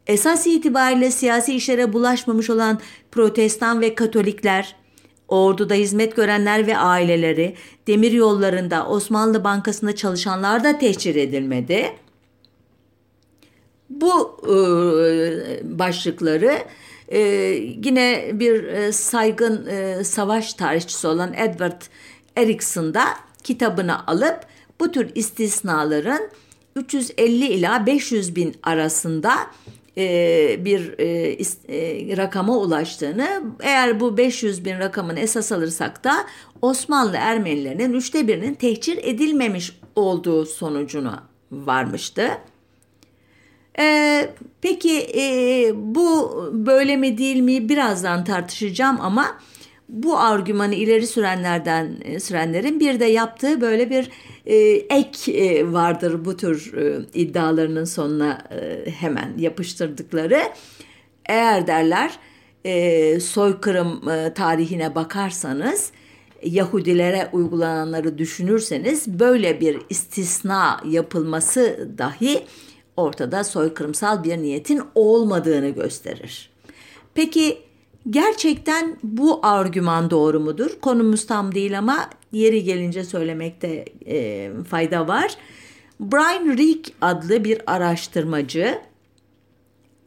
Esas 0.07 0.47
itibariyle 0.47 1.11
siyasi 1.11 1.55
işlere 1.55 1.93
bulaşmamış 1.93 2.49
olan 2.49 2.79
protestan 3.11 3.81
ve 3.81 3.95
katolikler, 3.95 4.75
orduda 5.27 5.73
hizmet 5.73 6.15
görenler 6.15 6.67
ve 6.67 6.77
aileleri, 6.77 7.55
demir 7.87 8.11
yollarında 8.11 8.87
Osmanlı 8.87 9.43
Bankası'nda 9.43 9.95
çalışanlar 9.95 10.63
da 10.63 10.77
tehcir 10.77 11.15
edilmedi. 11.15 11.91
bu 13.89 14.37
e, 14.43 14.57
başlıkları 15.79 16.57
e, 17.07 17.19
yine 17.83 18.29
bir 18.33 18.63
e, 18.63 18.91
saygın 18.91 19.65
e, 19.65 20.03
savaş 20.03 20.53
tarihçisi 20.53 21.07
olan 21.07 21.33
Edward 21.33 21.81
Erickson 22.37 22.93
da 22.93 23.03
kitabını 23.43 24.07
alıp 24.07 24.39
bu 24.79 24.91
tür 24.91 25.09
istisnaların 25.15 26.29
350 26.75 27.45
ila 27.45 27.85
500 27.85 28.35
bin 28.35 28.55
arasında 28.63 29.31
e, 29.97 30.65
bir 30.65 30.99
e, 30.99 31.37
e, 31.67 32.17
rakama 32.17 32.57
ulaştığını 32.57 33.43
eğer 33.61 33.99
bu 33.99 34.17
500 34.17 34.65
bin 34.65 34.79
rakamını 34.79 35.19
esas 35.19 35.51
alırsak 35.51 36.03
da 36.03 36.25
Osmanlı 36.61 37.15
Ermenilerinin 37.15 37.93
üçte 37.93 38.27
birinin 38.27 38.53
tehcir 38.53 38.99
edilmemiş 39.03 39.79
olduğu 39.95 40.45
sonucuna 40.45 41.23
varmıştı. 41.51 42.29
Ee, 43.79 44.29
peki 44.61 44.99
e, 44.99 45.71
bu 45.75 46.39
böyle 46.53 46.97
mi 46.97 47.17
değil 47.17 47.39
mi 47.39 47.69
birazdan 47.69 48.23
tartışacağım 48.23 49.01
ama 49.01 49.37
bu 49.89 50.19
argümanı 50.19 50.75
ileri 50.75 51.07
sürenlerden 51.07 51.97
e, 52.03 52.19
sürenlerin 52.19 52.79
bir 52.79 52.99
de 52.99 53.05
yaptığı 53.05 53.61
böyle 53.61 53.89
bir 53.89 54.09
e, 54.45 54.55
ek 54.95 55.31
e, 55.31 55.71
vardır 55.71 56.25
bu 56.25 56.37
tür 56.37 56.73
e, 56.73 57.05
iddialarının 57.13 57.85
sonuna 57.85 58.43
e, 58.51 58.91
hemen 58.91 59.33
yapıştırdıkları. 59.37 60.41
Eğer 61.25 61.67
derler 61.67 62.19
e, 62.65 63.19
soykırım 63.19 64.09
e, 64.09 64.33
tarihine 64.33 64.95
bakarsanız 64.95 65.91
Yahudilere 66.43 67.29
uygulananları 67.33 68.17
düşünürseniz 68.17 69.19
böyle 69.19 69.61
bir 69.61 69.77
istisna 69.89 70.81
yapılması 70.89 71.89
dahi 71.97 72.43
ortada 72.97 73.43
soykırımsal 73.43 74.23
bir 74.23 74.37
niyetin 74.37 74.81
olmadığını 74.95 75.69
gösterir. 75.69 76.49
Peki 77.13 77.57
gerçekten 78.09 78.97
bu 79.03 79.39
argüman 79.43 80.09
doğru 80.09 80.39
mudur? 80.39 80.71
Konumuz 80.81 81.27
tam 81.27 81.55
değil 81.55 81.77
ama 81.77 82.09
yeri 82.31 82.63
gelince 82.63 83.03
söylemekte 83.03 83.85
e, 84.07 84.51
fayda 84.69 85.07
var. 85.07 85.37
Brian 85.99 86.57
Rick 86.57 86.93
adlı 87.01 87.43
bir 87.43 87.61
araştırmacı 87.67 88.81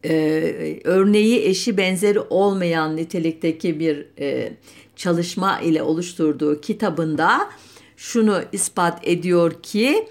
e, 0.04 0.80
örneği 0.84 1.44
eşi 1.44 1.76
benzeri 1.76 2.20
olmayan 2.20 2.96
nitelikteki 2.96 3.80
bir 3.80 4.06
e, 4.18 4.52
çalışma 4.96 5.60
ile 5.60 5.82
oluşturduğu 5.82 6.60
kitabında 6.60 7.48
şunu 7.96 8.40
ispat 8.52 9.08
ediyor 9.08 9.62
ki 9.62 10.08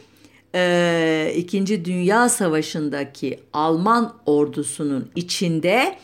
e, 0.56 1.34
İkinci 1.36 1.86
Dünya 1.86 2.29
Savaşı'ndaki 2.29 3.39
Alman 3.53 4.13
ordusunun 4.25 5.10
içinde 5.15 5.98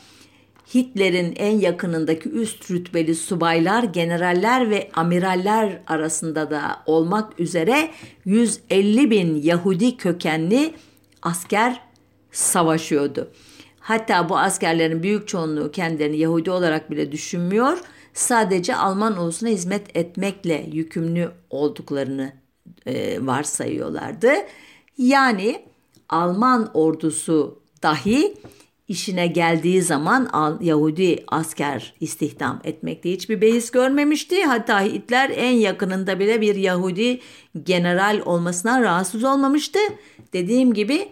Hitler'in 0.76 1.34
en 1.36 1.60
yakınındaki 1.60 2.30
üst 2.30 2.72
rütbeli 2.72 3.16
subaylar, 3.16 3.84
generaller 3.84 4.70
ve 4.70 4.90
amiraller 4.94 5.82
arasında 5.88 6.52
da 6.52 6.84
olmak 6.86 7.40
üzere 7.40 7.90
150 8.26 9.12
bin 9.12 9.42
Yahudi 9.42 9.98
kökenli 9.98 10.74
asker 11.22 11.82
savaşıyordu. 12.32 13.32
Hatta 13.80 14.30
bu 14.30 14.38
askerlerin 14.38 15.04
büyük 15.04 15.28
çoğunluğu 15.28 15.72
kendilerini 15.72 16.18
Yahudi 16.18 16.52
olarak 16.52 16.92
bile 16.92 17.12
düşünmüyor, 17.12 17.78
sadece 18.14 18.76
Alman 18.76 19.18
ulusuna 19.18 19.50
hizmet 19.50 19.98
etmekle 19.98 20.66
yükümlü 20.72 21.32
olduklarını 21.50 22.34
e, 22.86 23.26
varsayıyorlardı. 23.26 24.32
Yani 24.98 25.66
Alman 26.10 26.72
ordusu 26.74 27.60
dahi 27.84 28.38
işine 28.88 29.28
geldiği 29.28 29.82
zaman 29.82 30.60
Yahudi 30.62 31.24
asker 31.28 31.94
istihdam 32.00 32.62
etmekte 32.64 33.12
hiçbir 33.12 33.42
beis 33.42 33.72
görmemişti. 33.72 34.44
Hatta 34.44 34.82
Hitler 34.82 35.30
en 35.36 35.52
yakınında 35.52 36.20
bile 36.20 36.42
bir 36.42 36.56
Yahudi 36.56 37.20
general 37.64 38.22
olmasına 38.26 38.82
rahatsız 38.82 39.24
olmamıştı. 39.24 39.80
Dediğim 40.34 40.74
gibi 40.74 41.10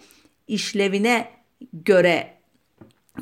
işlevine 0.48 1.32
göre 1.74 2.34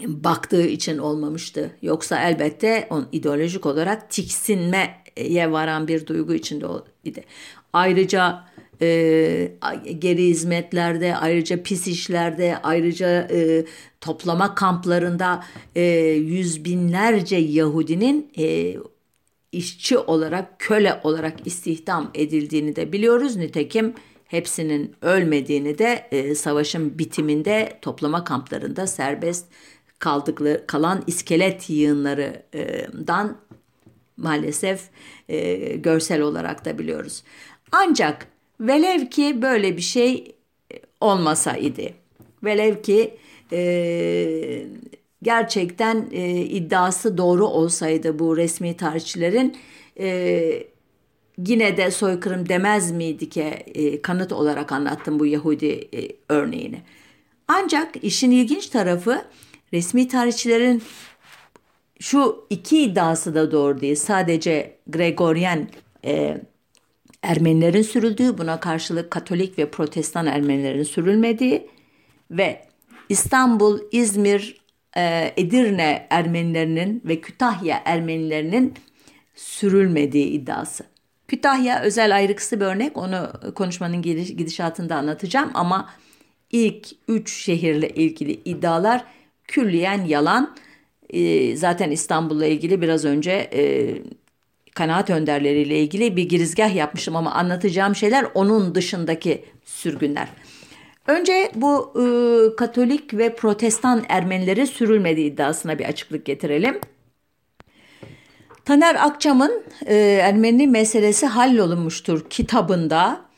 baktığı 0.06 0.66
için 0.66 0.98
olmamıştı. 0.98 1.72
Yoksa 1.82 2.22
elbette 2.22 2.88
on 2.90 3.08
ideolojik 3.12 3.66
olarak 3.66 4.10
tiksinmeye 4.10 5.52
varan 5.52 5.88
bir 5.88 6.08
duygu 6.08 6.34
içinde 6.34 6.66
idi. 7.04 7.24
Ayrıca 7.74 8.44
e, 8.82 9.52
geri 10.00 10.28
hizmetlerde, 10.28 11.16
ayrıca 11.16 11.64
pis 11.64 11.88
işlerde, 11.88 12.58
ayrıca 12.64 13.28
e, 13.32 13.66
toplama 14.02 14.56
kamplarında 14.56 15.44
e, 15.76 15.82
yüz 16.12 16.66
binlerce 16.66 17.36
Yahudinin 17.36 18.32
e, 18.38 18.76
işçi 19.52 19.98
olarak, 19.98 20.60
köle 20.60 21.00
olarak 21.04 21.48
istihdam 21.48 22.12
edildiğini 22.14 22.76
de 22.76 22.92
biliyoruz. 22.92 23.36
Nitekim 23.36 23.94
hepsinin 24.26 24.96
ölmediğini 25.02 25.78
de 25.78 26.08
e, 26.12 26.36
savaşın 26.36 27.00
bitiminde 27.00 27.80
toplama 27.82 28.24
kamplarında 28.24 28.88
serbest 28.88 29.46
kaldıkları 30.00 30.64
kalan 30.68 31.04
iskelet 31.08 31.70
yığınlarından 31.70 33.38
maalesef 34.18 34.82
e, 35.30 35.58
görsel 35.76 36.22
olarak 36.22 36.66
da 36.66 36.80
biliyoruz. 36.80 37.24
Ancak 37.72 38.28
velev 38.60 39.06
ki 39.06 39.42
böyle 39.42 39.78
bir 39.78 39.82
şey 39.82 40.36
olmasa 41.02 41.58
idi. 41.58 41.94
Velev 42.44 42.82
ki 42.82 43.18
e, 43.52 44.66
gerçekten 45.24 46.08
e, 46.12 46.42
iddiası 46.42 47.18
doğru 47.18 47.48
olsaydı 47.48 48.20
bu 48.20 48.38
resmi 48.38 48.78
tarihçilerin 48.78 49.58
e, 50.00 50.64
yine 51.48 51.78
de 51.78 51.92
soykırım 51.92 52.50
demez 52.50 52.92
miydi 52.92 53.30
ki 53.30 53.42
e, 53.42 54.02
kanıt 54.02 54.32
olarak 54.32 54.72
anlattım 54.72 55.20
bu 55.20 55.26
Yahudi 55.26 55.90
e, 55.94 56.08
örneğini. 56.30 56.82
Ancak 57.48 58.04
işin 58.04 58.32
ilginç 58.32 58.68
tarafı 58.68 59.26
resmi 59.74 60.08
tarihçilerin 60.08 60.84
şu 62.00 62.46
iki 62.50 62.82
iddiası 62.84 63.36
da 63.36 63.52
doğru 63.52 63.82
değil. 63.82 63.96
Sadece 63.96 64.76
Gregorian 64.88 65.68
e, 66.06 66.42
Ermenilerin 67.24 67.82
sürüldüğü, 67.82 68.38
buna 68.38 68.60
karşılık 68.60 69.12
Katolik 69.12 69.58
ve 69.60 69.72
Protestan 69.72 70.26
Ermenilerin 70.26 70.84
sürülmediği 70.84 71.68
ve 72.32 72.66
İstanbul, 73.10 73.80
İzmir, 73.92 74.62
e, 74.98 75.34
Edirne 75.38 76.08
Ermenilerinin 76.10 77.02
ve 77.06 77.22
Kütahya 77.22 77.82
Ermenilerinin 77.86 78.74
sürülmediği 79.36 80.28
iddiası. 80.28 80.86
Kütahya 81.28 81.82
özel 81.82 82.16
ayrıksı 82.16 82.60
bir 82.60 82.66
örnek. 82.66 82.98
Onu 82.98 83.32
konuşmanın 83.56 84.02
gidişatında 84.02 84.96
anlatacağım 84.96 85.52
ama 85.54 85.90
ilk 86.52 86.88
üç 87.08 87.34
şehirle 87.34 87.90
ilgili 87.90 88.32
iddialar 88.32 89.04
külliyen 89.48 90.06
yalan. 90.06 90.56
E, 91.10 91.56
zaten 91.56 91.92
İstanbul'la 91.92 92.46
ilgili 92.46 92.82
biraz 92.82 93.06
önce 93.06 93.32
e, 93.32 93.94
kanaat 94.76 95.10
önderleriyle 95.10 95.80
ilgili 95.80 96.16
bir 96.16 96.30
girizgah 96.30 96.76
yapmışım 96.76 97.16
ama 97.16 97.32
anlatacağım 97.32 97.96
şeyler 97.96 98.26
onun 98.34 98.76
dışındaki 98.76 99.46
sürgünler. 99.64 100.28
Önce 101.08 101.52
bu 101.56 101.94
e, 101.96 102.04
Katolik 102.56 103.14
ve 103.14 103.36
Protestan 103.36 104.04
Ermenileri 104.10 104.68
sürülmediği 104.68 105.32
iddiasına 105.32 105.80
bir 105.80 105.86
açıklık 105.86 106.26
getirelim. 106.26 106.82
Taner 108.66 108.96
Akçam'ın 108.96 109.64
e, 109.86 109.96
Ermeni 109.96 110.68
meselesi 110.68 111.26
hallolunmuştur 111.26 112.30
kitabında 112.30 113.29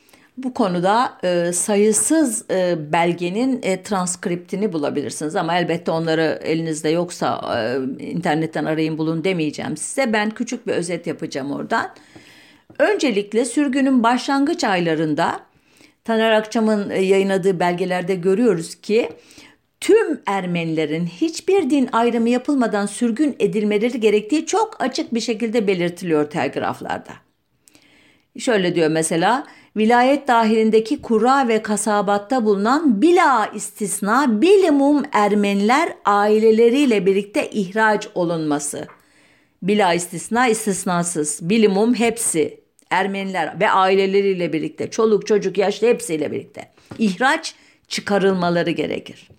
bu 0.43 0.53
konuda 0.53 1.17
e, 1.23 1.53
sayısız 1.53 2.45
e, 2.51 2.77
belgenin 2.93 3.59
e, 3.63 3.83
transkriptini 3.83 4.73
bulabilirsiniz 4.73 5.35
ama 5.35 5.57
elbette 5.57 5.91
onları 5.91 6.39
elinizde 6.43 6.89
yoksa 6.89 7.41
e, 7.57 8.03
internetten 8.03 8.65
arayın 8.65 8.97
bulun 8.97 9.23
demeyeceğim 9.23 9.77
size. 9.77 10.13
Ben 10.13 10.29
küçük 10.29 10.67
bir 10.67 10.73
özet 10.73 11.07
yapacağım 11.07 11.51
oradan. 11.51 11.89
Öncelikle 12.79 13.45
sürgünün 13.45 14.03
başlangıç 14.03 14.63
aylarında 14.63 15.39
Taner 16.03 16.31
Akçam'ın 16.31 16.89
e, 16.89 17.01
yayınladığı 17.01 17.59
belgelerde 17.59 18.15
görüyoruz 18.15 18.75
ki 18.75 19.09
tüm 19.79 20.21
Ermenilerin 20.25 21.05
hiçbir 21.05 21.69
din 21.69 21.89
ayrımı 21.91 22.29
yapılmadan 22.29 22.85
sürgün 22.85 23.35
edilmeleri 23.39 23.99
gerektiği 23.99 24.45
çok 24.45 24.83
açık 24.83 25.13
bir 25.13 25.19
şekilde 25.19 25.67
belirtiliyor 25.67 26.29
telgraflarda. 26.29 27.13
Şöyle 28.39 28.75
diyor 28.75 28.91
mesela 28.91 29.47
vilayet 29.77 30.27
dahilindeki 30.27 31.01
kura 31.01 31.47
ve 31.47 31.61
kasabatta 31.61 32.45
bulunan 32.45 33.01
bila 33.01 33.47
istisna 33.47 34.41
bilimum 34.41 35.03
Ermeniler 35.11 35.93
aileleriyle 36.05 37.05
birlikte 37.05 37.49
ihraç 37.49 38.07
olunması. 38.15 38.87
Bila 39.61 39.93
istisna 39.93 40.47
istisnasız 40.47 41.39
bilimum 41.49 41.93
hepsi 41.93 42.61
Ermeniler 42.89 43.59
ve 43.59 43.69
aileleriyle 43.69 44.53
birlikte 44.53 44.91
çoluk 44.91 45.27
çocuk 45.27 45.57
yaşlı 45.57 45.87
hepsiyle 45.87 46.31
birlikte 46.31 46.71
ihraç 46.99 47.55
çıkarılmaları 47.87 48.71
gerekir. 48.71 49.29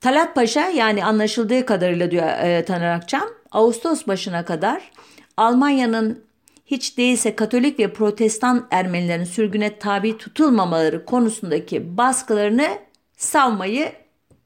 Talat 0.00 0.34
Paşa 0.34 0.68
yani 0.68 1.04
anlaşıldığı 1.04 1.66
kadarıyla 1.66 2.10
diyor 2.10 2.26
e, 2.26 2.64
Taner 2.64 2.94
Akçam 2.94 3.28
Ağustos 3.52 4.06
başına 4.06 4.44
kadar 4.44 4.90
Almanya'nın 5.36 6.24
hiç 6.70 6.98
değilse 6.98 7.36
Katolik 7.36 7.78
ve 7.78 7.92
Protestan 7.92 8.66
Ermenilerin 8.70 9.24
sürgüne 9.24 9.78
tabi 9.78 10.18
tutulmamaları 10.18 11.04
konusundaki 11.04 11.96
baskılarını 11.96 12.68
savmayı 13.16 13.92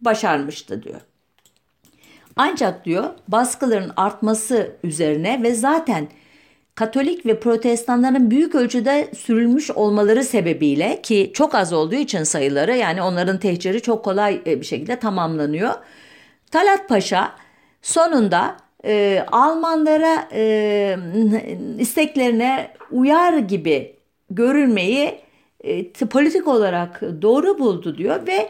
başarmıştı 0.00 0.82
diyor. 0.82 1.00
Ancak 2.36 2.84
diyor 2.84 3.10
baskıların 3.28 3.92
artması 3.96 4.76
üzerine 4.84 5.42
ve 5.42 5.54
zaten 5.54 6.08
Katolik 6.74 7.26
ve 7.26 7.40
Protestanların 7.40 8.30
büyük 8.30 8.54
ölçüde 8.54 9.10
sürülmüş 9.16 9.70
olmaları 9.70 10.24
sebebiyle 10.24 11.02
ki 11.02 11.30
çok 11.34 11.54
az 11.54 11.72
olduğu 11.72 11.94
için 11.94 12.22
sayıları 12.22 12.76
yani 12.76 13.02
onların 13.02 13.38
tehciri 13.38 13.82
çok 13.82 14.04
kolay 14.04 14.42
e, 14.46 14.60
bir 14.60 14.66
şekilde 14.66 14.98
tamamlanıyor. 14.98 15.74
Talat 16.50 16.88
Paşa 16.88 17.32
sonunda 17.82 18.56
e, 18.84 19.24
Almanlara 19.32 20.28
e, 20.32 20.96
isteklerine 21.78 22.70
uyar 22.90 23.38
gibi 23.38 23.96
görülmeyi 24.30 25.20
e, 25.64 25.92
politik 25.92 26.48
olarak 26.48 27.00
doğru 27.22 27.58
buldu 27.58 27.98
diyor 27.98 28.26
ve 28.26 28.48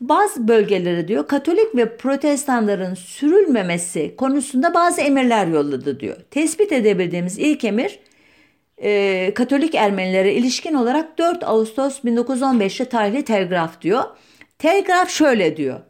bazı 0.00 0.48
bölgelere 0.48 1.08
diyor 1.08 1.28
Katolik 1.28 1.76
ve 1.76 1.96
Protestanların 1.96 2.94
sürülmemesi 2.94 4.16
konusunda 4.16 4.74
bazı 4.74 5.00
emirler 5.00 5.46
yolladı 5.46 6.00
diyor. 6.00 6.16
Tespit 6.30 6.72
edebildiğimiz 6.72 7.38
ilk 7.38 7.64
emir 7.64 8.00
e, 8.82 9.32
Katolik 9.34 9.74
Ermenilere 9.74 10.34
ilişkin 10.34 10.74
olarak 10.74 11.18
4 11.18 11.44
Ağustos 11.44 12.00
1915'te 12.04 12.84
tarihli 12.84 13.24
telgraf 13.24 13.80
diyor. 13.80 14.02
Telgraf 14.58 15.10
şöyle 15.10 15.56
diyor. 15.56 15.80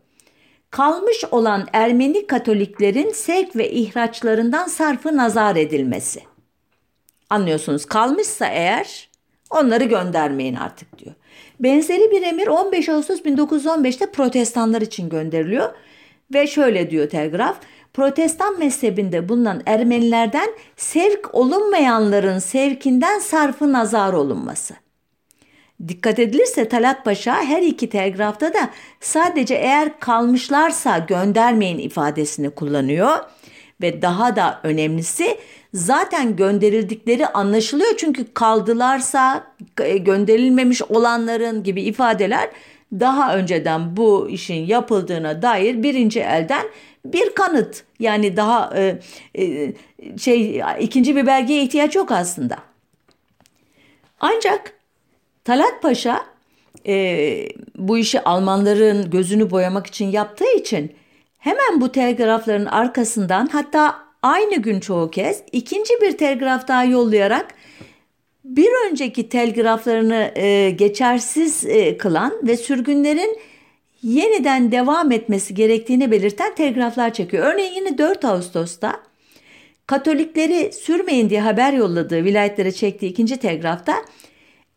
Kalmış 0.74 1.24
olan 1.30 1.66
Ermeni 1.72 2.26
Katoliklerin 2.26 3.10
sevk 3.12 3.56
ve 3.56 3.70
ihraçlarından 3.70 4.66
sarfı 4.66 5.16
nazar 5.16 5.56
edilmesi. 5.56 6.20
Anlıyorsunuz 7.30 7.86
kalmışsa 7.86 8.46
eğer 8.46 9.08
onları 9.50 9.84
göndermeyin 9.84 10.54
artık 10.54 10.98
diyor. 10.98 11.14
Benzeri 11.60 12.10
bir 12.10 12.22
emir 12.22 12.46
15 12.46 12.88
Ağustos 12.88 13.20
1915'te 13.20 14.10
protestanlar 14.10 14.80
için 14.82 15.08
gönderiliyor. 15.08 15.74
Ve 16.34 16.46
şöyle 16.46 16.90
diyor 16.90 17.08
telgraf. 17.08 17.56
Protestan 17.92 18.58
mezhebinde 18.58 19.28
bulunan 19.28 19.62
Ermenilerden 19.66 20.48
sevk 20.76 21.34
olunmayanların 21.34 22.38
sevkinden 22.38 23.18
sarfı 23.18 23.72
nazar 23.72 24.12
olunması. 24.12 24.74
Dikkat 25.88 26.18
edilirse 26.18 26.68
Talat 26.68 27.04
Paşa 27.04 27.42
her 27.42 27.62
iki 27.62 27.88
telgrafta 27.88 28.54
da 28.54 28.70
sadece 29.00 29.54
eğer 29.54 30.00
kalmışlarsa 30.00 30.98
göndermeyin 30.98 31.78
ifadesini 31.78 32.50
kullanıyor. 32.50 33.16
Ve 33.82 34.02
daha 34.02 34.36
da 34.36 34.60
önemlisi 34.62 35.38
zaten 35.74 36.36
gönderildikleri 36.36 37.26
anlaşılıyor. 37.26 37.96
Çünkü 37.96 38.34
kaldılarsa 38.34 39.46
e, 39.80 39.98
gönderilmemiş 39.98 40.82
olanların 40.82 41.62
gibi 41.62 41.82
ifadeler 41.82 42.50
daha 42.92 43.36
önceden 43.36 43.96
bu 43.96 44.28
işin 44.30 44.66
yapıldığına 44.66 45.42
dair 45.42 45.82
birinci 45.82 46.20
elden 46.20 46.66
bir 47.04 47.34
kanıt. 47.34 47.84
Yani 47.98 48.36
daha 48.36 48.72
e, 48.76 48.98
e, 49.38 49.72
şey 50.18 50.62
ikinci 50.80 51.16
bir 51.16 51.26
belgeye 51.26 51.62
ihtiyaç 51.62 51.96
yok 51.96 52.12
aslında. 52.12 52.58
Ancak 54.20 54.73
Talat 55.44 55.82
Paşa 55.82 56.26
e, 56.86 57.48
bu 57.76 57.98
işi 57.98 58.20
Almanların 58.20 59.10
gözünü 59.10 59.50
boyamak 59.50 59.86
için 59.86 60.10
yaptığı 60.10 60.56
için 60.56 60.92
hemen 61.38 61.80
bu 61.80 61.92
telgrafların 61.92 62.66
arkasından 62.66 63.46
hatta 63.52 63.98
aynı 64.22 64.56
gün 64.56 64.80
çoğu 64.80 65.10
kez 65.10 65.42
ikinci 65.52 65.94
bir 66.02 66.18
telgraf 66.18 66.68
daha 66.68 66.84
yollayarak 66.84 67.54
bir 68.44 68.70
önceki 68.90 69.28
telgraflarını 69.28 70.32
e, 70.36 70.70
geçersiz 70.70 71.64
e, 71.64 71.98
kılan 71.98 72.32
ve 72.42 72.56
sürgünlerin 72.56 73.38
yeniden 74.02 74.72
devam 74.72 75.12
etmesi 75.12 75.54
gerektiğini 75.54 76.10
belirten 76.10 76.54
telgraflar 76.54 77.12
çekiyor. 77.12 77.54
Örneğin 77.54 77.74
yine 77.74 77.98
4 77.98 78.24
Ağustos'ta 78.24 79.00
Katolikleri 79.86 80.72
sürmeyin 80.72 81.30
diye 81.30 81.40
haber 81.40 81.72
yolladığı 81.72 82.24
vilayetlere 82.24 82.72
çektiği 82.72 83.06
ikinci 83.06 83.36
telgrafta 83.36 83.96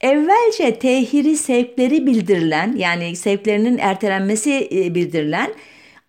evvelce 0.02 0.80
tehiri 0.80 1.38
sevkleri 1.38 2.06
bildirilen 2.06 2.76
yani 2.78 3.16
sevklerinin 3.16 3.78
ertelenmesi 3.78 4.68
e, 4.72 4.96
bildirilen 4.96 5.54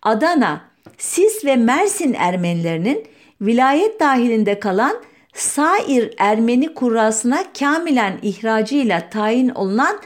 Adana, 0.01 0.61
Sis 0.97 1.45
ve 1.45 1.55
Mersin 1.55 2.13
Ermenilerinin 2.13 3.07
vilayet 3.41 3.99
dahilinde 3.99 4.59
kalan 4.59 5.03
Sair 5.33 6.13
Ermeni 6.17 6.73
kurasına 6.73 7.43
kamilen 7.59 8.19
ihracıyla 8.21 9.09
tayin 9.09 9.49
olunan 9.49 9.99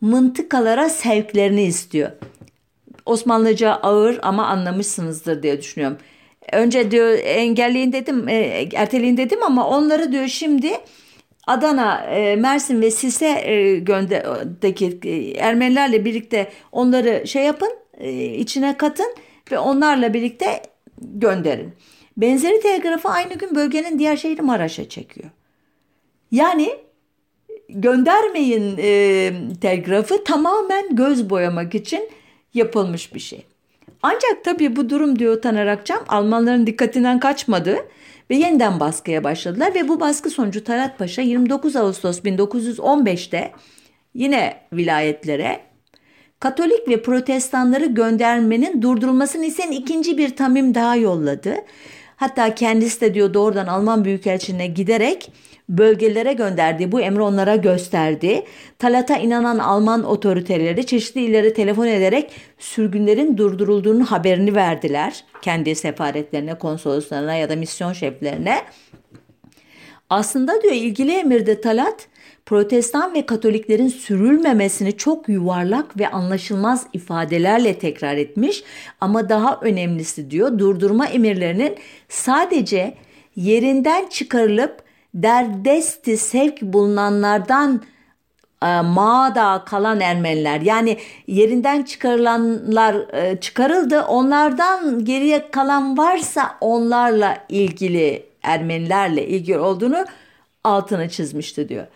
mıntıkalara 0.00 0.88
sevklerini 0.88 1.62
istiyor. 1.62 2.10
Osmanlıca 3.06 3.72
ağır 3.72 4.18
ama 4.22 4.46
anlamışsınızdır 4.46 5.42
diye 5.42 5.60
düşünüyorum. 5.60 5.98
Önce 6.52 6.90
diyor 6.90 7.18
engelleyin 7.24 7.92
dedim, 7.92 8.28
e, 8.28 8.68
erteleyin 8.74 9.16
dedim 9.16 9.42
ama 9.42 9.68
onları 9.68 10.12
diyor 10.12 10.28
şimdi 10.28 10.72
Adana, 11.46 11.98
e, 11.98 12.36
Mersin 12.36 12.80
ve 12.80 12.90
Sis'e 12.90 13.50
e, 13.50 13.78
gönderdeki 13.78 14.98
e, 15.04 15.30
Ermenilerle 15.30 16.04
birlikte 16.04 16.52
onları 16.72 17.26
şey 17.26 17.44
yapın, 17.44 17.70
e, 17.98 18.24
içine 18.24 18.76
katın 18.76 19.14
ve 19.52 19.58
onlarla 19.58 20.14
birlikte 20.14 20.62
gönderin. 21.00 21.72
Benzeri 22.16 22.60
telgrafı 22.60 23.08
aynı 23.08 23.34
gün 23.34 23.54
bölgenin 23.54 23.98
diğer 23.98 24.16
şehri 24.16 24.42
Maraş'a 24.42 24.88
çekiyor. 24.88 25.30
Yani 26.30 26.70
göndermeyin 27.68 28.76
e, 28.78 29.32
telgrafı 29.60 30.24
tamamen 30.24 30.96
göz 30.96 31.30
boyamak 31.30 31.74
için 31.74 32.10
yapılmış 32.54 33.14
bir 33.14 33.20
şey. 33.20 33.46
Ancak 34.02 34.44
tabii 34.44 34.76
bu 34.76 34.90
durum 34.90 35.18
diyor 35.18 35.42
Taner 35.42 35.66
Akçam 35.66 36.04
Almanların 36.08 36.66
dikkatinden 36.66 37.20
kaçmadı 37.20 37.78
ve 38.30 38.36
yeniden 38.36 38.80
baskıya 38.80 39.24
başladılar 39.24 39.74
ve 39.74 39.88
bu 39.88 40.00
baskı 40.00 40.30
sonucu 40.30 40.64
Talat 40.64 40.98
Paşa 40.98 41.22
29 41.22 41.76
Ağustos 41.76 42.20
1915'te 42.20 43.52
yine 44.14 44.56
vilayetlere 44.72 45.60
Katolik 46.40 46.88
ve 46.88 47.02
protestanları 47.02 47.86
göndermenin 47.86 48.82
durdurulmasını 48.82 49.44
isen 49.44 49.70
ikinci 49.70 50.18
bir 50.18 50.36
tamim 50.36 50.74
daha 50.74 50.96
yolladı. 50.96 51.54
Hatta 52.16 52.54
kendisi 52.54 53.00
de 53.00 53.14
diyor 53.14 53.34
doğrudan 53.34 53.66
Alman 53.66 54.04
Büyükelçiliğine 54.04 54.66
giderek 54.66 55.32
bölgelere 55.68 56.32
gönderdiği 56.32 56.92
bu 56.92 57.00
emri 57.00 57.22
onlara 57.22 57.56
gösterdi. 57.56 58.44
Talat'a 58.78 59.16
inanan 59.16 59.58
Alman 59.58 60.04
otoriteleri 60.04 60.86
çeşitli 60.86 61.20
illere 61.20 61.52
telefon 61.52 61.86
ederek 61.86 62.30
sürgünlerin 62.58 63.36
durdurulduğunu 63.36 64.04
haberini 64.04 64.54
verdiler. 64.54 65.24
Kendi 65.42 65.74
sefaretlerine, 65.74 66.58
konsoloslarına 66.58 67.34
ya 67.34 67.48
da 67.48 67.56
misyon 67.56 67.92
şeflerine. 67.92 68.62
Aslında 70.10 70.62
diyor 70.62 70.74
ilgili 70.74 71.12
emirde 71.12 71.60
Talat 71.60 72.08
Protestan 72.46 73.14
ve 73.14 73.26
Katoliklerin 73.26 73.88
sürülmemesini 73.88 74.96
çok 74.96 75.28
yuvarlak 75.28 75.98
ve 75.98 76.08
anlaşılmaz 76.08 76.86
ifadelerle 76.92 77.78
tekrar 77.78 78.16
etmiş 78.16 78.64
ama 79.00 79.28
daha 79.28 79.60
önemlisi 79.60 80.30
diyor 80.30 80.58
durdurma 80.58 81.06
emirlerinin 81.06 81.76
sadece 82.08 82.94
yerinden 83.36 84.08
çıkarılıp 84.08 84.82
derdesti 85.14 86.16
sevk 86.16 86.62
bulunanlardan 86.62 87.82
e, 88.62 88.80
mağda 88.80 89.64
kalan 89.64 90.00
Ermeniler 90.00 90.60
yani 90.60 90.98
yerinden 91.26 91.82
çıkarılanlar 91.82 93.14
e, 93.14 93.40
çıkarıldı 93.40 94.02
onlardan 94.02 95.04
geriye 95.04 95.50
kalan 95.50 95.98
varsa 95.98 96.56
onlarla 96.60 97.38
ilgili 97.48 98.26
Ermenilerle 98.42 99.26
ilgili 99.26 99.58
olduğunu 99.58 100.04
altını 100.64 101.08
çizmişti 101.08 101.68
diyor. 101.68 101.86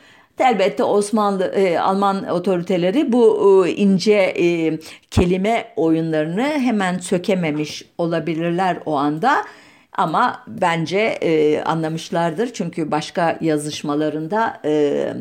Elbette 0.41 0.85
Osmanlı 0.85 1.45
e, 1.45 1.79
Alman 1.79 2.29
otoriteleri 2.29 3.13
bu 3.13 3.67
e, 3.67 3.71
ince 3.71 4.35
e, 4.39 4.79
kelime 5.11 5.73
oyunlarını 5.77 6.43
hemen 6.43 6.99
sökememiş 6.99 7.85
olabilirler 7.99 8.79
o 8.87 8.97
anda. 8.97 9.45
Ama 9.93 10.45
bence 10.47 10.99
e, 10.99 11.63
anlamışlardır 11.63 12.53
çünkü 12.53 12.91
başka 12.91 13.39
yazışmalarında 13.41 14.61
e, 14.65 15.15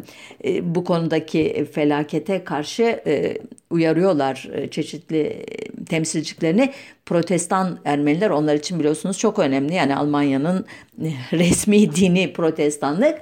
e, 0.46 0.76
bu 0.76 0.84
konudaki 0.84 1.68
felakete 1.74 2.44
karşı 2.44 2.84
e, 2.84 3.38
uyarıyorlar 3.70 4.50
e, 4.54 4.70
çeşitli 4.70 5.20
e, 5.20 5.46
temsilcilerini. 5.86 6.74
Protestan 7.06 7.80
Ermeniler 7.86 8.30
onlar 8.30 8.56
için 8.56 8.80
biliyorsunuz 8.80 9.18
çok 9.18 9.40
önemli 9.40 9.74
yani 9.74 9.96
Almanya'nın 9.96 10.66
resmi 11.32 11.96
dini 11.96 12.34
protestanlık. 12.34 13.22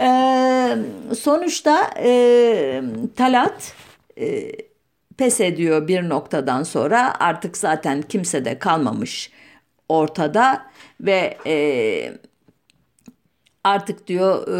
E, 0.00 0.78
sonuçta 1.14 1.90
e, 1.98 2.82
Talat 3.16 3.74
e, 4.18 4.52
pes 5.16 5.40
ediyor 5.40 5.88
bir 5.88 6.08
noktadan 6.08 6.62
sonra. 6.62 7.20
Artık 7.20 7.56
zaten 7.56 8.02
kimse 8.02 8.44
de 8.44 8.58
kalmamış 8.58 9.30
ortada 9.88 10.66
ve 11.00 11.38
e, 11.46 12.12
artık 13.64 14.06
diyor 14.06 14.48
e, 14.48 14.58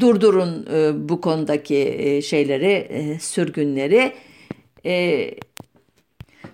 durdurun 0.00 0.66
e, 0.72 1.08
bu 1.08 1.20
konudaki 1.20 1.76
e, 1.98 2.22
şeyleri 2.22 2.72
e, 2.72 3.18
sürgünleri. 3.18 4.12
E, 4.86 5.30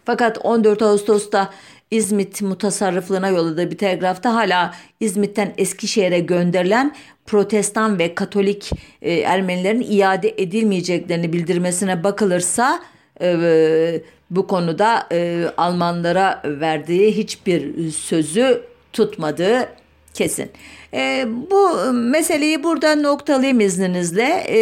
fakat 0.04 0.38
14 0.44 0.82
Ağustos'ta 0.82 1.50
İzmit 1.90 2.42
mutasarrıflığına 2.42 3.28
yolladığı 3.28 3.70
bir 3.70 3.78
telgrafta 3.78 4.34
hala 4.34 4.74
İzmit'ten 5.00 5.54
Eskişehir'e 5.58 6.20
gönderilen 6.20 6.94
protestan 7.26 7.98
ve 7.98 8.14
katolik 8.14 8.70
e, 9.02 9.14
Ermenilerin 9.14 9.86
iade 9.90 10.34
edilmeyeceklerini 10.38 11.32
bildirmesine 11.32 12.04
bakılırsa 12.04 12.82
e, 13.20 14.02
bu 14.30 14.46
konuda 14.46 15.06
e, 15.12 15.44
Almanlara 15.56 16.42
verdiği 16.44 17.16
hiçbir 17.16 17.90
sözü 17.90 18.62
tutmadığı 18.92 19.68
kesin. 20.14 20.50
E, 20.94 21.26
bu 21.50 21.92
meseleyi 21.92 22.62
burada 22.64 22.94
noktalayayım 22.94 23.60
izninizle. 23.60 24.44
E, 24.48 24.58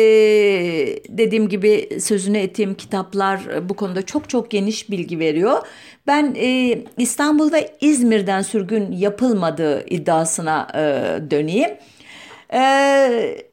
dediğim 1.08 1.48
gibi 1.48 2.00
sözünü 2.00 2.38
ettiğim 2.38 2.74
kitaplar 2.74 3.68
bu 3.68 3.74
konuda 3.74 4.02
çok 4.02 4.28
çok 4.28 4.50
geniş 4.50 4.90
bilgi 4.90 5.18
veriyor. 5.18 5.66
Ben 6.06 6.34
e, 6.38 6.78
İstanbul 6.98 7.52
ve 7.52 7.72
İzmir'den 7.80 8.42
sürgün 8.42 8.92
yapılmadığı 8.92 9.87
iddiasına 9.87 10.68
e, 10.74 10.80
döneyim. 11.30 11.70
E, 12.52 13.48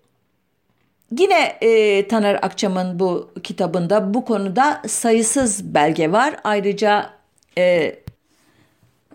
Yine 1.19 1.57
e, 1.61 2.07
Taner 2.07 2.35
Akçam'ın 2.41 2.99
bu 2.99 3.31
kitabında 3.43 4.13
bu 4.13 4.25
konuda 4.25 4.81
sayısız 4.87 5.73
belge 5.73 6.11
var. 6.11 6.35
Ayrıca 6.43 7.09
e, 7.57 7.95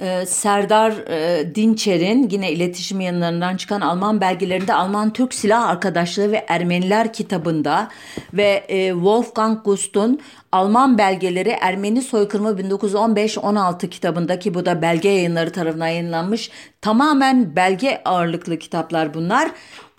ee, 0.01 0.27
Serdar 0.27 0.93
e, 0.93 1.55
Dinçer'in 1.55 2.29
yine 2.31 2.53
iletişim 2.53 3.01
yanlarından 3.01 3.57
çıkan 3.57 3.81
Alman 3.81 4.21
belgelerinde 4.21 4.75
Alman-Türk 4.75 5.35
Silah 5.35 5.69
Arkadaşlığı 5.69 6.33
ve 6.33 6.45
Ermeniler 6.49 7.13
kitabında 7.13 7.89
ve 8.33 8.65
e, 8.69 8.91
Wolfgang 8.91 9.65
Gust'un 9.65 10.21
Alman 10.53 10.99
belgeleri 10.99 11.57
Ermeni 11.61 12.03
soykırımı 12.03 12.51
1915-16 12.51 13.89
kitabındaki 13.89 14.55
bu 14.55 14.67
da 14.67 14.83
belge 14.83 15.09
yayınları 15.09 15.53
tarafından 15.53 15.89
yayınlanmış 15.89 16.51
tamamen 16.81 17.57
belge 17.57 18.03
ağırlıklı 18.05 18.59
kitaplar 18.59 19.15
bunlar. 19.15 19.51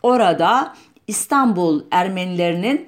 Orada 0.04 0.74
İstanbul 1.08 1.84
Ermenilerinin 1.92 2.88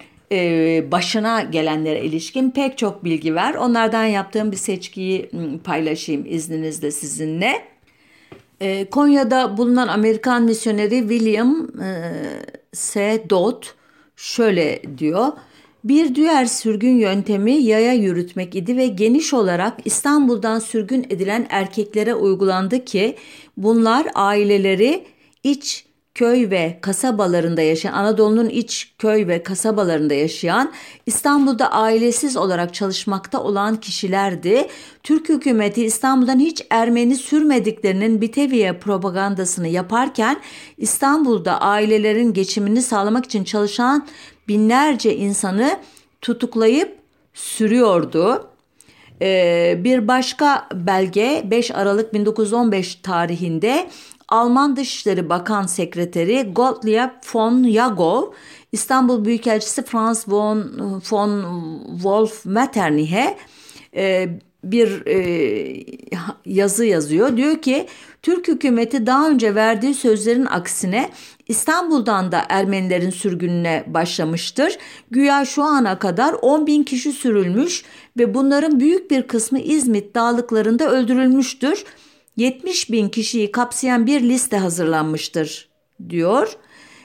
başına 0.91 1.41
gelenlere 1.41 2.01
ilişkin 2.01 2.51
pek 2.51 2.77
çok 2.77 3.03
bilgi 3.03 3.35
var. 3.35 3.53
Onlardan 3.53 4.05
yaptığım 4.05 4.51
bir 4.51 4.57
seçkiyi 4.57 5.31
paylaşayım 5.63 6.25
izninizle 6.25 6.91
sizinle. 6.91 7.61
E, 8.61 8.89
Konya'da 8.89 9.57
bulunan 9.57 9.87
Amerikan 9.87 10.43
misyoneri 10.43 10.99
William 10.99 11.67
e, 11.81 12.11
S. 12.73 13.23
Dodd 13.29 13.63
şöyle 14.15 14.81
diyor. 14.97 15.27
Bir 15.83 16.15
diğer 16.15 16.45
sürgün 16.45 16.95
yöntemi 16.95 17.51
yaya 17.51 17.93
yürütmek 17.93 18.55
idi 18.55 18.77
ve 18.77 18.87
geniş 18.87 19.33
olarak 19.33 19.73
İstanbul'dan 19.85 20.59
sürgün 20.59 21.03
edilen 21.09 21.47
erkeklere 21.49 22.15
uygulandı 22.15 22.85
ki 22.85 23.15
bunlar 23.57 24.07
aileleri 24.15 25.03
iç 25.43 25.85
köy 26.15 26.49
ve 26.49 26.77
kasabalarında 26.81 27.61
yaşayan, 27.61 27.93
Anadolu'nun 27.93 28.49
iç 28.49 28.93
köy 28.99 29.27
ve 29.27 29.43
kasabalarında 29.43 30.13
yaşayan, 30.13 30.71
İstanbul'da 31.05 31.71
ailesiz 31.71 32.37
olarak 32.37 32.73
çalışmakta 32.73 33.43
olan 33.43 33.75
kişilerdi. 33.75 34.67
Türk 35.03 35.29
hükümeti 35.29 35.85
İstanbul'dan 35.85 36.39
hiç 36.39 36.65
Ermeni 36.69 37.15
sürmediklerinin 37.15 38.21
Biteviye 38.21 38.73
propagandasını 38.73 39.67
yaparken 39.67 40.37
İstanbul'da 40.77 41.61
ailelerin 41.61 42.33
geçimini 42.33 42.81
sağlamak 42.81 43.25
için 43.25 43.43
çalışan 43.43 44.07
binlerce 44.47 45.15
insanı 45.15 45.79
tutuklayıp 46.21 46.97
sürüyordu. 47.33 48.47
Ee, 49.21 49.79
bir 49.83 50.07
başka 50.07 50.67
belge 50.73 51.43
5 51.45 51.71
Aralık 51.71 52.13
1915 52.13 52.95
tarihinde 52.95 53.89
Alman 54.33 54.75
Dışişleri 54.75 55.29
Bakan 55.29 55.63
Sekreteri 55.63 56.53
Gottlieb 56.53 57.09
von 57.33 57.69
Jagov, 57.69 58.23
İstanbul 58.71 59.25
Büyükelçisi 59.25 59.83
Franz 59.83 60.25
von, 60.27 61.01
von 61.11 61.43
Wolf 61.93 62.45
Metternich'e 62.45 63.37
e, 63.95 64.29
bir 64.63 65.05
e, 65.05 65.85
yazı 66.45 66.85
yazıyor. 66.85 67.37
Diyor 67.37 67.61
ki 67.61 67.87
Türk 68.21 68.47
hükümeti 68.47 69.05
daha 69.05 69.29
önce 69.29 69.55
verdiği 69.55 69.93
sözlerin 69.93 70.45
aksine 70.45 71.09
İstanbul'dan 71.47 72.31
da 72.31 72.45
Ermenilerin 72.49 73.09
sürgününe 73.09 73.83
başlamıştır. 73.87 74.77
Güya 75.11 75.45
şu 75.45 75.63
ana 75.63 75.99
kadar 75.99 76.35
10 76.41 76.67
bin 76.67 76.83
kişi 76.83 77.11
sürülmüş 77.11 77.83
ve 78.17 78.33
bunların 78.33 78.79
büyük 78.79 79.11
bir 79.11 79.21
kısmı 79.21 79.59
İzmit 79.59 80.15
dağlıklarında 80.15 80.91
öldürülmüştür. 80.91 81.85
70 82.37 82.91
bin 82.91 83.09
kişiyi 83.09 83.51
kapsayan 83.51 84.07
bir 84.07 84.21
liste 84.21 84.57
hazırlanmıştır 84.57 85.69
diyor. 86.09 86.57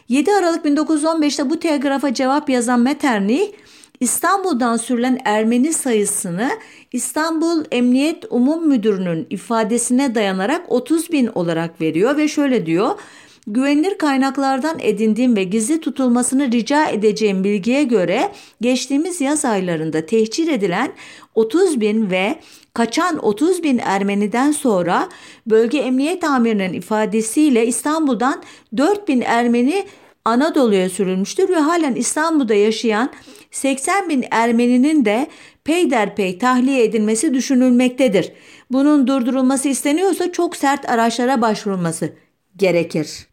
7 0.08 0.32
Aralık 0.32 0.64
1915'te 0.64 1.50
bu 1.50 1.58
telgrafa 1.58 2.14
cevap 2.14 2.50
yazan 2.50 2.80
Metternich 2.80 3.52
İstanbul'dan 4.00 4.76
sürülen 4.76 5.18
Ermeni 5.24 5.72
sayısını 5.72 6.50
İstanbul 6.92 7.64
Emniyet 7.72 8.24
Umum 8.30 8.68
Müdürü'nün 8.68 9.26
ifadesine 9.30 10.14
dayanarak 10.14 10.72
30 10.72 11.12
bin 11.12 11.26
olarak 11.26 11.80
veriyor 11.80 12.16
ve 12.16 12.28
şöyle 12.28 12.66
diyor. 12.66 13.00
Güvenilir 13.46 13.98
kaynaklardan 13.98 14.78
edindiğim 14.80 15.36
ve 15.36 15.44
gizli 15.44 15.80
tutulmasını 15.80 16.52
rica 16.52 16.86
edeceğim 16.86 17.44
bilgiye 17.44 17.82
göre 17.82 18.32
geçtiğimiz 18.60 19.20
yaz 19.20 19.44
aylarında 19.44 20.06
tehcir 20.06 20.48
edilen 20.48 20.92
30 21.34 21.80
bin 21.80 22.10
ve 22.10 22.40
kaçan 22.78 23.18
30 23.24 23.62
bin 23.62 23.78
Ermeniden 23.78 24.52
sonra 24.52 25.08
bölge 25.46 25.78
emniyet 25.78 26.24
amirinin 26.24 26.72
ifadesiyle 26.72 27.66
İstanbul'dan 27.66 28.42
4 28.76 29.08
bin 29.08 29.20
Ermeni 29.20 29.86
Anadolu'ya 30.24 30.90
sürülmüştür 30.90 31.48
ve 31.48 31.54
halen 31.54 31.94
İstanbul'da 31.94 32.54
yaşayan 32.54 33.10
80 33.50 34.08
bin 34.08 34.24
Ermeninin 34.30 35.04
de 35.04 35.26
peyderpey 35.64 36.38
tahliye 36.38 36.84
edilmesi 36.84 37.34
düşünülmektedir. 37.34 38.32
Bunun 38.70 39.06
durdurulması 39.06 39.68
isteniyorsa 39.68 40.32
çok 40.32 40.56
sert 40.56 40.90
araçlara 40.90 41.42
başvurulması 41.42 42.12
gerekir. 42.56 43.28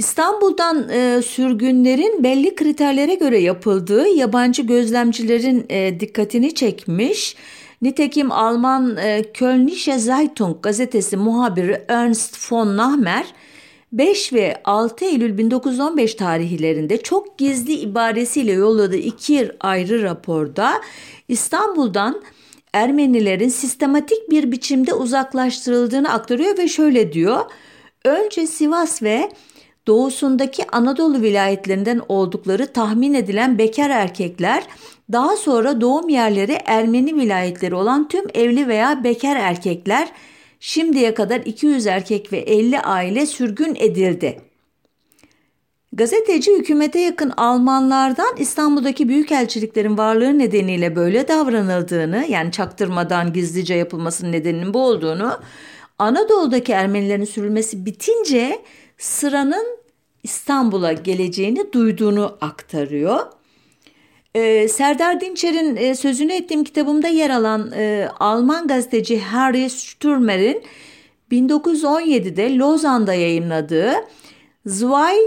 İstanbul'dan 0.00 0.88
e, 0.88 1.22
sürgünlerin 1.22 2.24
belli 2.24 2.54
kriterlere 2.54 3.14
göre 3.14 3.38
yapıldığı 3.38 4.08
yabancı 4.08 4.62
gözlemcilerin 4.62 5.66
e, 5.68 6.00
dikkatini 6.00 6.54
çekmiş. 6.54 7.36
Nitekim 7.82 8.32
Alman 8.32 8.96
e, 8.96 9.22
Kölnische 9.34 9.98
Zeitung 9.98 10.62
gazetesi 10.62 11.16
muhabiri 11.16 11.82
Ernst 11.88 12.52
von 12.52 12.76
Nahmer 12.76 13.26
5 13.92 14.32
ve 14.32 14.60
6 14.64 15.04
Eylül 15.04 15.38
1915 15.38 16.14
tarihlerinde 16.14 17.02
çok 17.02 17.38
gizli 17.38 17.72
ibaresiyle 17.72 18.52
yolladığı 18.52 18.96
iki 18.96 19.50
ayrı 19.60 20.02
raporda 20.02 20.72
İstanbul'dan 21.28 22.22
Ermenilerin 22.72 23.48
sistematik 23.48 24.30
bir 24.30 24.52
biçimde 24.52 24.94
uzaklaştırıldığını 24.94 26.12
aktarıyor 26.12 26.58
ve 26.58 26.68
şöyle 26.68 27.12
diyor. 27.12 27.40
Önce 28.04 28.46
Sivas 28.46 29.02
ve 29.02 29.30
doğusundaki 29.86 30.70
Anadolu 30.72 31.22
vilayetlerinden 31.22 32.00
oldukları 32.08 32.66
tahmin 32.66 33.14
edilen 33.14 33.58
bekar 33.58 33.90
erkekler 33.90 34.64
daha 35.12 35.36
sonra 35.36 35.80
doğum 35.80 36.08
yerleri 36.08 36.58
Ermeni 36.66 37.16
vilayetleri 37.16 37.74
olan 37.74 38.08
tüm 38.08 38.24
evli 38.34 38.68
veya 38.68 39.04
bekar 39.04 39.36
erkekler 39.36 40.12
şimdiye 40.60 41.14
kadar 41.14 41.40
200 41.40 41.86
erkek 41.86 42.32
ve 42.32 42.38
50 42.38 42.80
aile 42.80 43.26
sürgün 43.26 43.74
edildi. 43.74 44.40
Gazeteci 45.92 46.58
hükümete 46.58 46.98
yakın 47.00 47.32
Almanlardan 47.36 48.36
İstanbul'daki 48.38 49.08
büyükelçiliklerin 49.08 49.98
varlığı 49.98 50.38
nedeniyle 50.38 50.96
böyle 50.96 51.28
davranıldığını 51.28 52.26
yani 52.28 52.52
çaktırmadan 52.52 53.32
gizlice 53.32 53.74
yapılmasının 53.74 54.32
nedeninin 54.32 54.74
bu 54.74 54.86
olduğunu 54.86 55.40
Anadolu'daki 55.98 56.72
Ermenilerin 56.72 57.24
sürülmesi 57.24 57.86
bitince 57.86 58.62
sıranın 59.00 59.66
İstanbul'a 60.22 60.92
geleceğini 60.92 61.72
duyduğunu 61.72 62.38
aktarıyor. 62.40 63.20
Ee, 64.34 64.68
Serdar 64.68 65.20
Dinçer'in 65.20 65.76
e, 65.76 65.94
sözünü 65.94 66.32
ettiğim 66.32 66.64
kitabımda 66.64 67.08
yer 67.08 67.30
alan 67.30 67.72
e, 67.72 68.08
Alman 68.20 68.68
gazeteci 68.68 69.20
Harry 69.20 69.70
Stürmer'in 69.70 70.62
1917'de 71.32 72.56
Lozan'da 72.56 73.14
yayınladığı 73.14 73.92
Zwei 74.66 75.18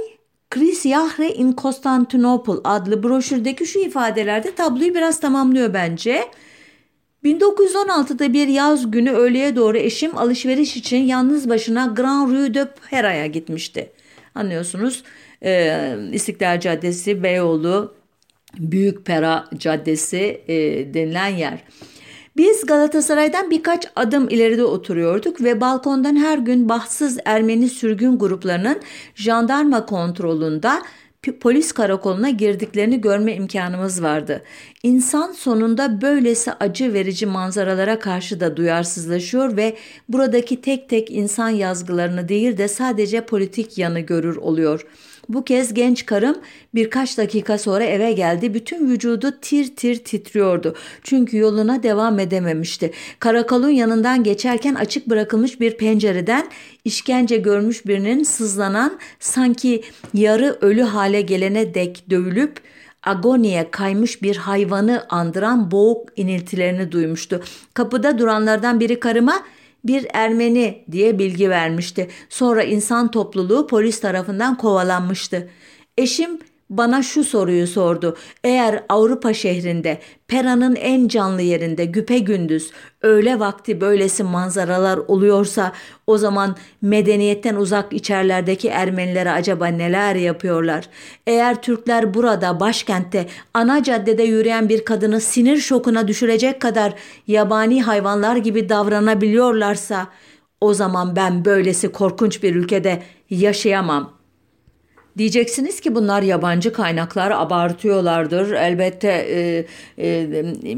Chris 0.50 0.86
Yahre 0.86 1.30
in 1.30 1.56
Constantinople 1.62 2.54
adlı 2.64 3.04
broşürdeki 3.04 3.66
şu 3.66 3.80
ifadelerde 3.80 4.56
tabloyu 4.56 4.96
biraz 4.96 5.20
tamamlıyor 5.20 5.74
bence. 5.74 6.26
1916'da 7.24 8.34
bir 8.34 8.48
yaz 8.48 8.92
günü 8.92 9.12
öğleye 9.12 9.56
doğru 9.56 9.78
eşim 9.78 10.18
alışveriş 10.18 10.78
için 10.78 10.98
yalnız 10.98 11.50
başına 11.50 11.86
Grand 11.86 12.32
Rue 12.32 12.54
de 12.54 12.68
Pera'ya 12.90 13.26
gitmişti. 13.26 13.92
Anlıyorsunuz 14.36 15.04
e, 15.44 15.96
İstiklal 16.12 16.60
Caddesi, 16.60 17.24
Beyoğlu, 17.24 17.94
Büyük 18.60 19.06
Pera 19.06 19.46
Caddesi 19.58 20.42
e, 20.48 20.54
denilen 20.94 21.28
yer. 21.28 21.64
Biz 22.38 22.66
Galatasaray'dan 22.66 23.52
birkaç 23.52 23.88
adım 23.96 24.30
ileride 24.30 24.64
oturuyorduk 24.64 25.42
ve 25.44 25.62
balkondan 25.62 26.16
her 26.16 26.38
gün 26.38 26.70
bahtsız 26.70 27.20
Ermeni 27.26 27.70
sürgün 27.70 28.20
gruplarının 28.20 28.82
jandarma 29.16 29.86
kontrolünde 29.86 30.70
polis 31.32 31.72
karakoluna 31.72 32.30
girdiklerini 32.30 33.02
görme 33.02 33.36
imkanımız 33.36 34.04
vardı. 34.04 34.44
İnsan 34.84 35.32
sonunda 35.32 36.02
böylesi 36.02 36.52
acı 36.54 36.94
verici 36.94 37.26
manzaralara 37.26 38.00
karşı 38.00 38.40
da 38.40 38.58
duyarsızlaşıyor 38.58 39.58
ve 39.58 39.78
buradaki 40.10 40.62
tek 40.62 40.90
tek 40.90 41.12
insan 41.12 41.50
yazgılarını 41.50 42.30
değil 42.30 42.58
de 42.58 42.68
sadece 42.68 43.26
politik 43.26 43.78
yanı 43.78 44.00
görür 44.00 44.36
oluyor.'' 44.36 45.13
Bu 45.30 45.44
kez 45.44 45.74
genç 45.74 46.06
karım 46.06 46.38
birkaç 46.76 47.18
dakika 47.18 47.58
sonra 47.58 47.84
eve 47.84 48.12
geldi. 48.12 48.54
Bütün 48.54 48.90
vücudu 48.90 49.32
tir 49.42 49.76
tir 49.76 50.04
titriyordu. 50.04 50.76
Çünkü 51.04 51.38
yoluna 51.38 51.84
devam 51.84 52.20
edememişti. 52.20 52.92
Karakolun 53.20 53.70
yanından 53.70 54.24
geçerken 54.24 54.76
açık 54.76 55.10
bırakılmış 55.10 55.60
bir 55.60 55.78
pencereden 55.78 56.48
işkence 56.86 57.38
görmüş 57.38 57.86
birinin 57.86 58.24
sızlanan 58.24 59.00
sanki 59.20 59.84
yarı 60.14 60.58
ölü 60.62 60.82
hale 60.82 61.22
gelene 61.22 61.74
dek 61.74 62.06
dövülüp 62.10 62.62
agoniye 63.04 63.72
kaymış 63.72 64.22
bir 64.22 64.36
hayvanı 64.36 65.06
andıran 65.10 65.72
boğuk 65.72 66.10
iniltilerini 66.16 66.92
duymuştu. 66.92 67.44
Kapıda 67.74 68.18
duranlardan 68.18 68.80
biri 68.80 69.00
karıma 69.00 69.44
bir 69.84 70.08
Ermeni 70.14 70.86
diye 70.92 71.20
bilgi 71.20 71.50
vermişti. 71.50 72.08
Sonra 72.30 72.64
insan 72.64 73.12
topluluğu 73.12 73.68
polis 73.68 74.00
tarafından 74.00 74.58
kovalanmıştı. 74.58 75.50
Eşim 75.98 76.40
bana 76.78 77.04
şu 77.04 77.24
soruyu 77.24 77.68
sordu. 77.68 78.18
Eğer 78.44 78.84
Avrupa 78.90 79.34
şehrinde, 79.34 80.00
Pera'nın 80.28 80.76
en 80.76 81.08
canlı 81.08 81.42
yerinde 81.42 81.86
güpe 81.86 82.20
gündüz 82.20 82.72
öğle 83.02 83.40
vakti 83.40 83.82
böylesi 83.82 84.24
manzaralar 84.24 84.98
oluyorsa 84.98 85.72
o 86.08 86.18
zaman 86.18 86.56
medeniyetten 86.82 87.56
uzak 87.56 87.94
içerlerdeki 87.94 88.68
Ermenilere 88.68 89.32
acaba 89.32 89.68
neler 89.68 90.16
yapıyorlar? 90.16 90.90
Eğer 91.28 91.62
Türkler 91.62 92.14
burada 92.14 92.60
başkentte 92.60 93.28
ana 93.54 93.84
caddede 93.84 94.24
yürüyen 94.24 94.70
bir 94.70 94.86
kadını 94.86 95.22
sinir 95.22 95.58
şokuna 95.58 96.08
düşürecek 96.08 96.60
kadar 96.62 96.94
yabani 97.28 97.84
hayvanlar 97.84 98.36
gibi 98.36 98.70
davranabiliyorlarsa 98.70 100.08
o 100.62 100.74
zaman 100.74 101.16
ben 101.16 101.46
böylesi 101.46 101.92
korkunç 101.92 102.44
bir 102.44 102.56
ülkede 102.56 103.04
yaşayamam.'' 103.30 104.23
Diyeceksiniz 105.18 105.80
ki 105.80 105.96
bunlar 105.96 106.22
yabancı 106.22 106.74
kaynaklar 106.74 107.32
abartıyorlardır. 107.32 108.52
Elbette 108.52 109.08
e, 109.08 109.66
e, 109.98 110.08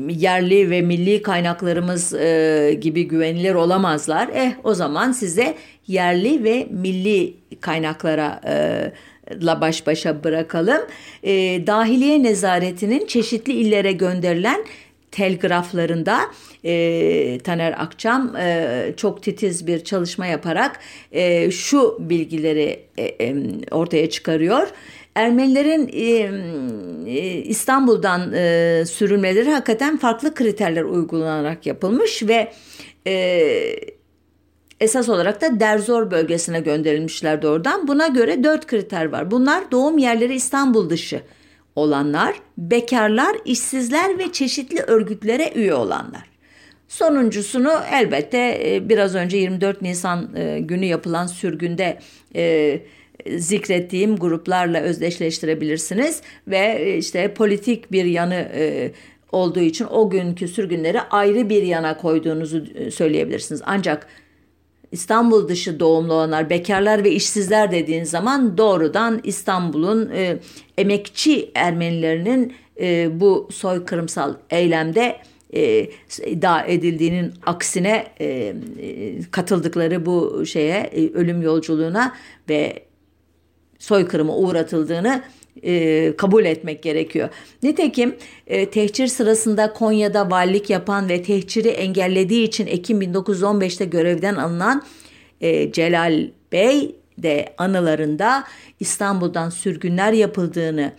yerli 0.09 0.69
ve 0.69 0.81
milli 0.81 1.21
kaynaklarımız 1.21 2.13
e, 2.13 2.77
gibi 2.81 3.07
güvenilir 3.07 3.55
olamazlar. 3.55 4.29
Eh 4.33 4.51
o 4.63 4.73
zaman 4.73 5.11
size 5.11 5.55
yerli 5.87 6.43
ve 6.43 6.67
milli 6.71 7.33
kaynaklara 7.61 8.41
e, 8.47 8.91
la 9.45 9.61
baş 9.61 9.87
başa 9.87 10.23
bırakalım. 10.23 10.81
E, 11.23 11.67
Dahiliye 11.67 12.23
Nezaretinin 12.23 13.05
çeşitli 13.05 13.53
illere 13.53 13.91
gönderilen 13.91 14.65
telgraflarında 15.15 16.21
e, 16.63 17.39
Taner 17.43 17.83
Akçam 17.83 18.35
e, 18.35 18.93
çok 18.97 19.23
titiz 19.23 19.67
bir 19.67 19.83
çalışma 19.83 20.25
yaparak 20.25 20.79
e, 21.11 21.51
şu 21.51 21.97
bilgileri 21.99 22.79
e, 22.97 23.03
e, 23.03 23.35
ortaya 23.71 24.09
çıkarıyor. 24.09 24.67
Ermenilerin 25.15 25.89
e, 25.93 26.03
e, 27.11 27.37
İstanbul'dan 27.37 28.33
e, 28.33 28.83
sürülmeleri 28.87 29.51
hakikaten 29.51 29.97
farklı 29.97 30.33
kriterler 30.33 30.83
uygulanarak 30.83 31.65
yapılmış 31.65 32.23
ve 32.23 32.51
e, 33.07 33.15
esas 34.79 35.09
olarak 35.09 35.41
da 35.41 35.59
Derzor 35.59 36.11
bölgesine 36.11 36.59
gönderilmişlerdi 36.59 37.47
oradan. 37.47 37.87
Buna 37.87 38.07
göre 38.07 38.43
dört 38.43 38.67
kriter 38.67 39.05
var. 39.05 39.31
Bunlar 39.31 39.71
doğum 39.71 39.97
yerleri 39.97 40.35
İstanbul 40.35 40.89
dışı 40.89 41.21
olanlar, 41.75 42.35
bekarlar, 42.57 43.37
işsizler 43.45 44.19
ve 44.19 44.31
çeşitli 44.31 44.81
örgütlere 44.81 45.51
üye 45.55 45.73
olanlar. 45.73 46.35
Sonuncusunu 46.87 47.71
elbette 47.91 48.61
e, 48.65 48.89
biraz 48.89 49.15
önce 49.15 49.37
24 49.37 49.81
Nisan 49.81 50.35
e, 50.35 50.59
günü 50.59 50.85
yapılan 50.85 51.27
sürgünde 51.27 51.99
e, 52.35 52.79
zikrettiğim 53.37 54.15
gruplarla 54.15 54.79
özdeşleştirebilirsiniz 54.79 56.21
ve 56.47 56.95
işte 56.97 57.33
politik 57.33 57.91
bir 57.91 58.05
yanı 58.05 58.47
olduğu 59.31 59.59
için 59.59 59.85
o 59.85 60.09
günkü 60.09 60.47
sürgünleri 60.47 61.01
ayrı 61.01 61.49
bir 61.49 61.63
yana 61.63 61.97
koyduğunuzu 61.97 62.65
söyleyebilirsiniz. 62.91 63.61
Ancak 63.65 64.07
İstanbul 64.95 65.47
dışı 65.47 65.79
doğumlu 65.79 66.13
olanlar, 66.13 66.49
bekarlar 66.49 67.03
ve 67.03 67.11
işsizler 67.11 67.71
dediğin 67.71 68.03
zaman 68.03 68.57
doğrudan 68.57 69.21
İstanbul'un 69.23 70.09
e, 70.09 70.37
emekçi 70.77 71.51
Ermenilerinin 71.55 72.53
e, 72.79 73.19
bu 73.19 73.49
soykırımsal 73.51 74.33
eylemde 74.49 75.17
e, 75.53 75.89
iddia 76.25 76.65
edildiğinin 76.65 77.33
aksine 77.45 78.07
e, 78.21 78.53
katıldıkları 79.31 80.05
bu 80.05 80.45
şeye 80.45 80.79
e, 80.79 81.13
ölüm 81.13 81.41
yolculuğuna 81.41 82.15
ve 82.49 82.83
soykırıma 83.79 84.35
uğratıldığını 84.35 85.23
e, 85.63 86.13
kabul 86.17 86.45
etmek 86.45 86.83
gerekiyor. 86.83 87.29
Nitekim 87.63 88.15
e, 88.47 88.69
tehcir 88.69 89.07
sırasında 89.07 89.73
Konya'da 89.73 90.31
valilik 90.31 90.69
yapan 90.69 91.09
ve 91.09 91.23
tehciri 91.23 91.67
engellediği 91.67 92.47
için 92.47 92.67
Ekim 92.67 93.01
1915'te 93.01 93.85
görevden 93.85 94.35
alınan 94.35 94.83
e, 95.41 95.71
Celal 95.71 96.27
Bey 96.51 96.95
de 97.17 97.53
anılarında 97.57 98.43
İstanbul'dan 98.79 99.49
sürgünler 99.49 100.13
yapıldığını 100.13 100.91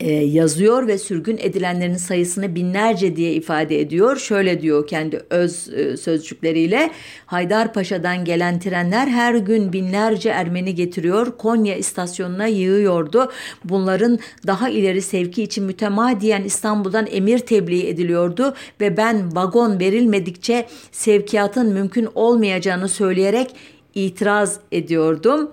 e, 0.00 0.12
yazıyor 0.12 0.86
ve 0.86 0.98
sürgün 0.98 1.38
edilenlerin 1.40 1.96
sayısını 1.96 2.54
binlerce 2.54 3.16
diye 3.16 3.32
ifade 3.32 3.80
ediyor. 3.80 4.16
Şöyle 4.16 4.62
diyor 4.62 4.86
kendi 4.86 5.20
öz 5.30 5.68
e, 5.68 5.96
sözcükleriyle 5.96 6.90
Haydarpaşa'dan 7.26 8.24
gelen 8.24 8.60
trenler 8.60 9.06
her 9.06 9.34
gün 9.34 9.72
binlerce 9.72 10.28
Ermeni 10.28 10.74
getiriyor. 10.74 11.36
Konya 11.38 11.76
istasyonuna 11.76 12.46
yığıyordu. 12.46 13.32
Bunların 13.64 14.18
daha 14.46 14.68
ileri 14.68 15.02
sevki 15.02 15.42
için 15.42 15.64
mütemadiyen 15.64 16.42
İstanbul'dan 16.44 17.06
emir 17.10 17.38
tebliğ 17.38 17.88
ediliyordu 17.88 18.54
ve 18.80 18.96
ben 18.96 19.36
vagon 19.36 19.80
verilmedikçe 19.80 20.66
sevkiyatın 20.92 21.72
mümkün 21.72 22.08
olmayacağını 22.14 22.88
söyleyerek 22.88 23.50
itiraz 23.94 24.60
ediyordum 24.72 25.50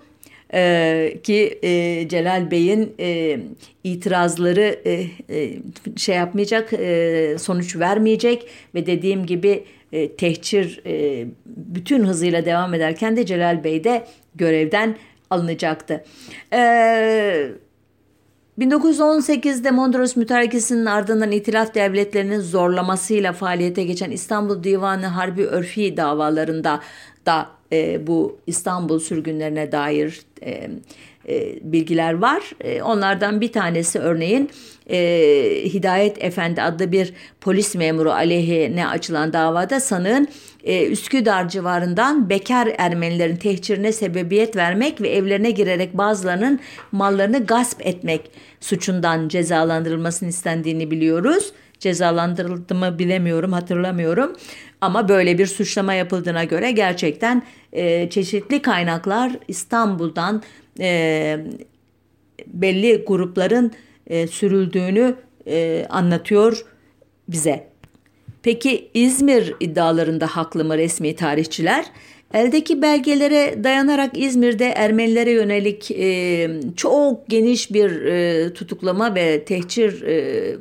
e, 0.53 1.17
ki 1.23 1.59
e, 1.63 2.07
Celal 2.09 2.51
Bey'in 2.51 2.95
e, 2.99 3.39
itirazları 3.83 4.79
e, 4.85 5.05
e, 5.29 5.59
şey 5.97 6.15
yapmayacak, 6.15 6.73
e, 6.73 7.35
sonuç 7.39 7.75
vermeyecek 7.75 8.47
ve 8.75 8.85
dediğim 8.85 9.25
gibi 9.25 9.63
e, 9.91 10.15
tehcir 10.15 10.81
e, 10.85 11.25
bütün 11.45 12.03
hızıyla 12.03 12.45
devam 12.45 12.73
ederken 12.73 13.17
de 13.17 13.25
Celal 13.25 13.63
Bey 13.63 13.83
de 13.83 14.07
görevden 14.35 14.95
alınacaktı. 15.29 16.03
E, 16.53 17.51
1918'de 18.59 19.71
Mondros 19.71 20.15
Mütarekesi'nin 20.15 20.85
ardından 20.85 21.31
itilaf 21.31 21.75
devletlerinin 21.75 22.39
zorlamasıyla 22.39 23.33
faaliyete 23.33 23.83
geçen 23.83 24.11
İstanbul 24.11 24.63
Divanı 24.63 25.05
Harbi 25.05 25.45
Örfi 25.45 25.97
davalarında 25.97 26.79
da 27.25 27.47
e, 27.73 28.08
bu 28.08 28.37
İstanbul 28.48 29.00
sürgünlerine 29.00 29.71
dair 29.71 30.21
e, 30.41 30.69
e, 31.29 31.60
bilgiler 31.62 32.13
var. 32.13 32.43
E, 32.62 32.81
onlardan 32.81 33.41
bir 33.41 33.52
tanesi 33.52 34.00
örneğin 34.00 34.50
e, 34.89 34.98
Hidayet 35.73 36.23
Efendi 36.23 36.62
adlı 36.62 36.91
bir 36.91 37.13
polis 37.41 37.75
memuru 37.75 38.12
aleyhine 38.12 38.87
açılan 38.87 39.33
davada 39.33 39.79
sanığın 39.79 40.27
e, 40.63 40.87
Üsküdar 40.87 41.50
civarından 41.50 42.29
bekar 42.29 42.69
Ermenilerin 42.77 43.35
tehcirine 43.35 43.91
sebebiyet 43.91 44.56
vermek 44.56 45.02
ve 45.02 45.10
evlerine 45.10 45.52
girerek 45.52 45.98
bazılarının 45.98 46.60
mallarını 46.91 47.45
gasp 47.45 47.85
etmek 47.85 48.21
suçundan 48.60 49.27
cezalandırılmasını 49.27 50.29
istendiğini 50.29 50.91
biliyoruz. 50.91 51.52
Cezalandırıldı 51.79 52.75
mı 52.75 53.00
bilemiyorum, 53.00 53.54
hatırlamıyorum. 53.54 54.35
Ama 54.81 55.10
böyle 55.10 55.37
bir 55.37 55.48
suçlama 55.48 55.93
yapıldığına 55.93 56.43
göre 56.43 56.71
gerçekten 56.71 57.43
e, 57.74 58.10
çeşitli 58.10 58.62
kaynaklar 58.62 59.32
İstanbul'dan 59.48 60.44
e, 60.80 61.38
belli 62.48 63.04
grupların 63.08 63.71
e, 64.08 64.28
sürüldüğünü 64.28 65.15
e, 65.48 65.86
anlatıyor 65.90 66.65
bize. 67.28 67.67
Peki 68.44 68.90
İzmir 68.94 69.56
iddialarında 69.60 70.28
haklı 70.28 70.65
mı 70.65 70.78
resmi 70.78 71.15
tarihçiler? 71.15 71.86
Eldeki 72.34 72.82
belgelere 72.82 73.63
dayanarak 73.63 74.17
İzmir'de 74.17 74.65
Ermenilere 74.65 75.32
yönelik 75.32 75.92
e, 75.92 76.50
çok 76.76 77.28
geniş 77.28 77.74
bir 77.74 78.06
e, 78.06 78.54
tutuklama 78.54 79.15
ve 79.15 79.46
tehcir 79.46 80.02
e, 80.02 80.56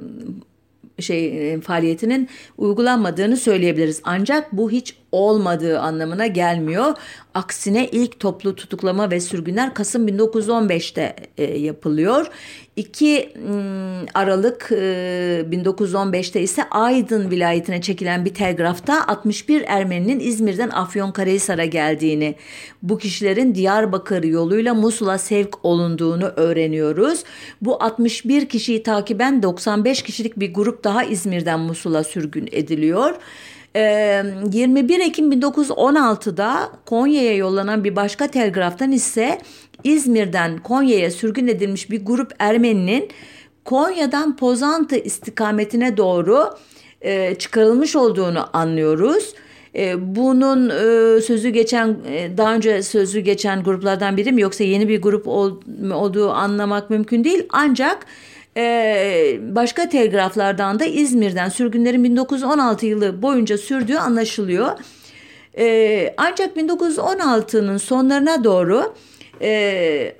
şey 0.98 1.52
e, 1.52 1.60
faaliyetinin 1.60 2.28
uygulanmadığını 2.58 3.36
söyleyebiliriz. 3.36 4.00
Ancak 4.04 4.52
bu 4.52 4.70
hiç 4.70 4.94
olmadığı 5.12 5.80
anlamına 5.80 6.26
gelmiyor. 6.26 6.94
Aksine 7.34 7.88
ilk 7.88 8.20
toplu 8.20 8.56
tutuklama 8.56 9.10
ve 9.10 9.20
sürgünler 9.20 9.74
Kasım 9.74 10.08
1915'te 10.08 11.16
e, 11.38 11.58
yapılıyor. 11.58 12.26
2 12.76 13.32
Aralık 14.14 14.68
1915'te 14.70 16.40
ise 16.40 16.64
Aydın 16.70 17.30
vilayetine 17.30 17.80
çekilen 17.80 18.24
bir 18.24 18.34
telgrafta 18.34 19.08
61 19.08 19.64
Ermeninin 19.66 20.20
İzmir'den 20.20 20.70
Afyonkarahisar'a 20.70 21.64
geldiğini, 21.64 22.34
bu 22.82 22.98
kişilerin 22.98 23.54
Diyarbakır 23.54 24.24
yoluyla 24.24 24.74
Musul'a 24.74 25.18
sevk 25.18 25.64
olunduğunu 25.64 26.24
öğreniyoruz. 26.24 27.24
Bu 27.60 27.82
61 27.82 28.48
kişiyi 28.48 28.82
takiben 28.82 29.42
95 29.42 30.02
kişilik 30.02 30.38
bir 30.38 30.54
grup 30.54 30.84
daha 30.84 31.04
İzmir'den 31.04 31.60
Musul'a 31.60 32.04
sürgün 32.04 32.48
ediliyor. 32.52 33.14
21 33.74 35.00
Ekim 35.00 35.32
1916'da 35.32 36.70
Konya'ya 36.86 37.36
yollanan 37.36 37.84
bir 37.84 37.96
başka 37.96 38.28
telgraftan 38.28 38.92
ise 38.92 39.38
İzmir'den 39.84 40.58
Konya'ya 40.58 41.10
sürgün 41.10 41.46
edilmiş 41.46 41.90
bir 41.90 42.04
grup 42.04 42.32
Ermeninin 42.38 43.08
Konya'dan 43.64 44.36
Pozantı 44.36 44.96
istikametine 44.96 45.96
doğru 45.96 46.50
e, 47.00 47.34
çıkarılmış 47.34 47.96
olduğunu 47.96 48.48
anlıyoruz. 48.52 49.34
E, 49.74 50.16
bunun 50.16 50.70
e, 50.70 51.20
sözü 51.20 51.48
geçen 51.48 51.96
e, 52.08 52.36
daha 52.36 52.54
önce 52.54 52.82
sözü 52.82 53.20
geçen 53.20 53.62
gruplardan 53.62 54.16
biri 54.16 54.32
mi 54.32 54.40
yoksa 54.40 54.64
yeni 54.64 54.88
bir 54.88 55.02
grup 55.02 55.28
ol, 55.28 55.60
olduğu 55.92 56.30
anlamak 56.30 56.90
mümkün 56.90 57.24
değil. 57.24 57.46
Ancak 57.50 58.06
ee, 58.56 59.38
başka 59.42 59.88
telgraflardan 59.88 60.78
da 60.78 60.84
İzmir'den 60.84 61.48
sürgünlerin 61.48 62.04
1916 62.04 62.86
yılı 62.86 63.22
boyunca 63.22 63.58
sürdüğü 63.58 63.96
anlaşılıyor. 63.96 64.70
Ee, 65.58 66.14
ancak 66.16 66.56
1916'nın 66.56 67.76
sonlarına 67.76 68.44
doğru 68.44 68.94
e, 69.40 70.14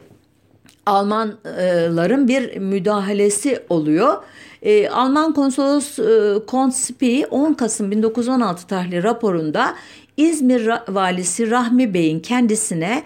Almanların 0.86 2.28
bir 2.28 2.56
müdahalesi 2.56 3.62
oluyor. 3.68 4.22
E, 4.62 4.88
Alman 4.88 5.34
konsolos 5.34 5.98
e, 5.98 6.46
Konspi 6.46 7.26
10 7.30 7.54
Kasım 7.54 7.90
1916 7.90 8.66
tarihli 8.66 9.02
raporunda 9.02 9.74
İzmir 10.16 10.70
valisi 10.88 11.50
Rahmi 11.50 11.94
Bey'in 11.94 12.20
kendisine 12.20 13.02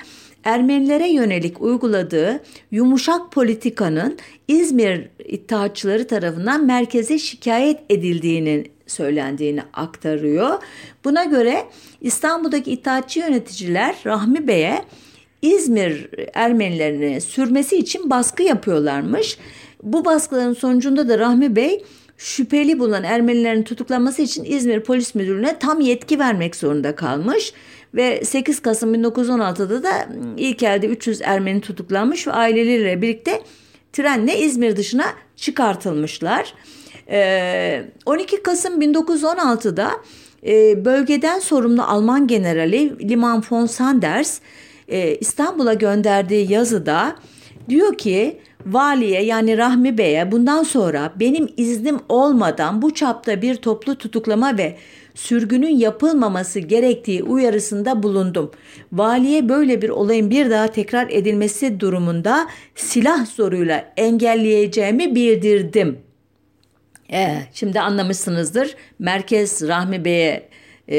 Ermenilere 0.47 1.09
yönelik 1.09 1.63
uyguladığı 1.63 2.41
yumuşak 2.71 3.33
politikanın 3.33 4.19
İzmir 4.49 5.09
İttihatçıları 5.19 6.07
tarafından 6.07 6.65
merkeze 6.65 7.19
şikayet 7.19 7.81
edildiğini 7.91 8.65
söylendiğini 8.87 9.63
aktarıyor. 9.73 10.63
Buna 11.05 11.25
göre 11.25 11.65
İstanbul'daki 12.01 12.73
İttihatçı 12.73 13.21
yöneticiler 13.21 13.97
Rahmi 14.07 14.49
Bey'e 14.49 14.85
İzmir 15.43 16.09
Ermenilerini 16.35 17.21
sürmesi 17.21 17.77
için 17.77 18.11
baskı 18.11 18.43
yapıyorlarmış. 18.43 19.39
Bu 19.83 20.05
baskıların 20.05 20.55
sonucunda 20.55 21.09
da 21.09 21.19
Rahmi 21.19 21.57
Bey 21.57 21.85
şüpheli 22.17 22.79
bulunan 22.79 23.05
Ermenilerin 23.05 23.63
tutuklanması 23.63 24.23
için 24.23 24.45
İzmir 24.45 24.81
Polis 24.81 25.15
Müdürlüğü'ne 25.15 25.59
tam 25.59 25.81
yetki 25.81 26.19
vermek 26.19 26.57
zorunda 26.57 26.97
kalmış. 26.97 27.53
Ve 27.95 28.25
8 28.25 28.63
Kasım 28.63 28.95
1916'da 28.95 29.83
da 29.83 30.09
ilk 30.37 30.63
elde 30.63 30.87
300 30.87 31.23
Ermeni 31.23 31.61
tutuklanmış 31.61 32.27
ve 32.27 32.33
aileleriyle 32.33 33.03
birlikte 33.03 33.43
trenle 33.93 34.39
İzmir 34.39 34.77
dışına 34.77 35.05
çıkartılmışlar. 35.37 36.55
12 38.07 38.43
Kasım 38.43 38.81
1916'da 38.83 39.91
bölgeden 40.85 41.39
sorumlu 41.39 41.83
Alman 41.83 42.27
generali 42.27 43.09
Liman 43.09 43.43
von 43.51 43.67
Sanders 43.67 44.41
İstanbul'a 45.21 45.75
gönderdiği 45.75 46.53
yazıda 46.53 47.17
diyor 47.69 47.99
ki 47.99 48.41
valiye 48.67 49.23
yani 49.23 49.59
Rahmi 49.59 49.99
Bey'e 49.99 50.33
bundan 50.33 50.63
sonra 50.63 51.13
benim 51.21 51.49
iznim 51.57 51.99
olmadan 52.09 52.83
bu 52.83 52.95
çapta 52.95 53.43
bir 53.43 53.55
toplu 53.55 53.95
tutuklama 53.95 54.59
ve 54.59 54.77
sürgünün 55.15 55.77
yapılmaması 55.77 56.61
gerektiği 56.61 57.23
uyarısında 57.23 58.03
bulundum. 58.03 58.51
Valiye 58.93 59.49
böyle 59.49 59.83
bir 59.83 59.89
olayın 59.89 60.31
bir 60.31 60.51
daha 60.51 60.67
tekrar 60.67 61.07
edilmesi 61.11 61.81
durumunda 61.81 62.49
silah 62.75 63.27
zoruyla 63.27 63.93
engelleyeceğimi 63.97 65.15
bildirdim. 65.15 65.99
Ee, 67.13 67.37
şimdi 67.53 67.81
anlamışsınızdır. 67.81 68.75
Merkez 68.99 69.69
Rahmi 69.69 70.05
Bey'e 70.05 70.49
e, 70.89 70.99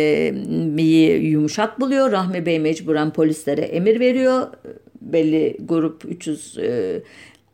yumuşak 1.22 1.80
buluyor. 1.80 2.12
Rahmi 2.12 2.46
Bey 2.46 2.60
mecburen 2.60 3.14
polislere 3.14 3.62
emir 3.62 4.00
veriyor. 4.00 4.48
Belli 5.02 5.58
grup 5.60 6.06
300 6.06 6.58
e, 6.58 7.02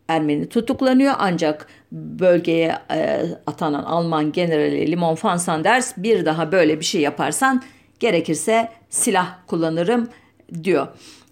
Ermeni 0.08 0.50
tutuklanıyor 0.50 1.14
ancak 1.20 1.68
bölgeye 1.92 2.78
e, 2.92 3.26
atanan 3.48 3.84
Alman 3.84 4.32
generali 4.32 4.92
Limon 4.92 5.18
van 5.24 5.38
Sanders 5.38 5.94
bir 5.98 6.26
daha 6.26 6.52
böyle 6.52 6.80
bir 6.80 6.86
şey 6.86 7.02
yaparsan 7.02 7.64
gerekirse 8.00 8.70
silah 8.90 9.36
kullanırım 9.48 10.08
diyor. 10.64 10.88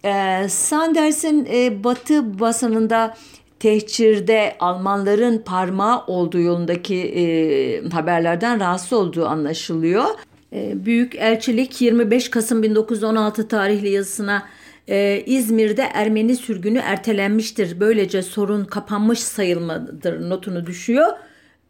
E, 0.05 0.45
Sanders'in 0.49 1.47
e, 1.53 1.83
batı 1.83 2.39
basınında 2.39 3.15
tehcirde 3.59 4.55
Almanların 4.59 5.37
parmağı 5.37 6.05
olduğu 6.05 6.39
yolundaki 6.39 6.95
e, 6.95 7.89
haberlerden 7.89 8.59
rahatsız 8.59 8.93
olduğu 8.93 9.25
anlaşılıyor. 9.25 10.05
E, 10.53 10.85
Büyük 10.85 11.15
Elçilik 11.15 11.81
25 11.81 12.29
Kasım 12.29 12.63
1916 12.63 13.47
tarihli 13.47 13.89
yazısına 13.89 14.43
e, 14.87 15.23
İzmir'de 15.25 15.89
Ermeni 15.93 16.35
sürgünü 16.35 16.79
ertelenmiştir. 16.79 17.79
Böylece 17.79 18.21
sorun 18.21 18.65
kapanmış 18.65 19.19
sayılmadır 19.19 20.29
notunu 20.29 20.65
düşüyor. 20.65 21.07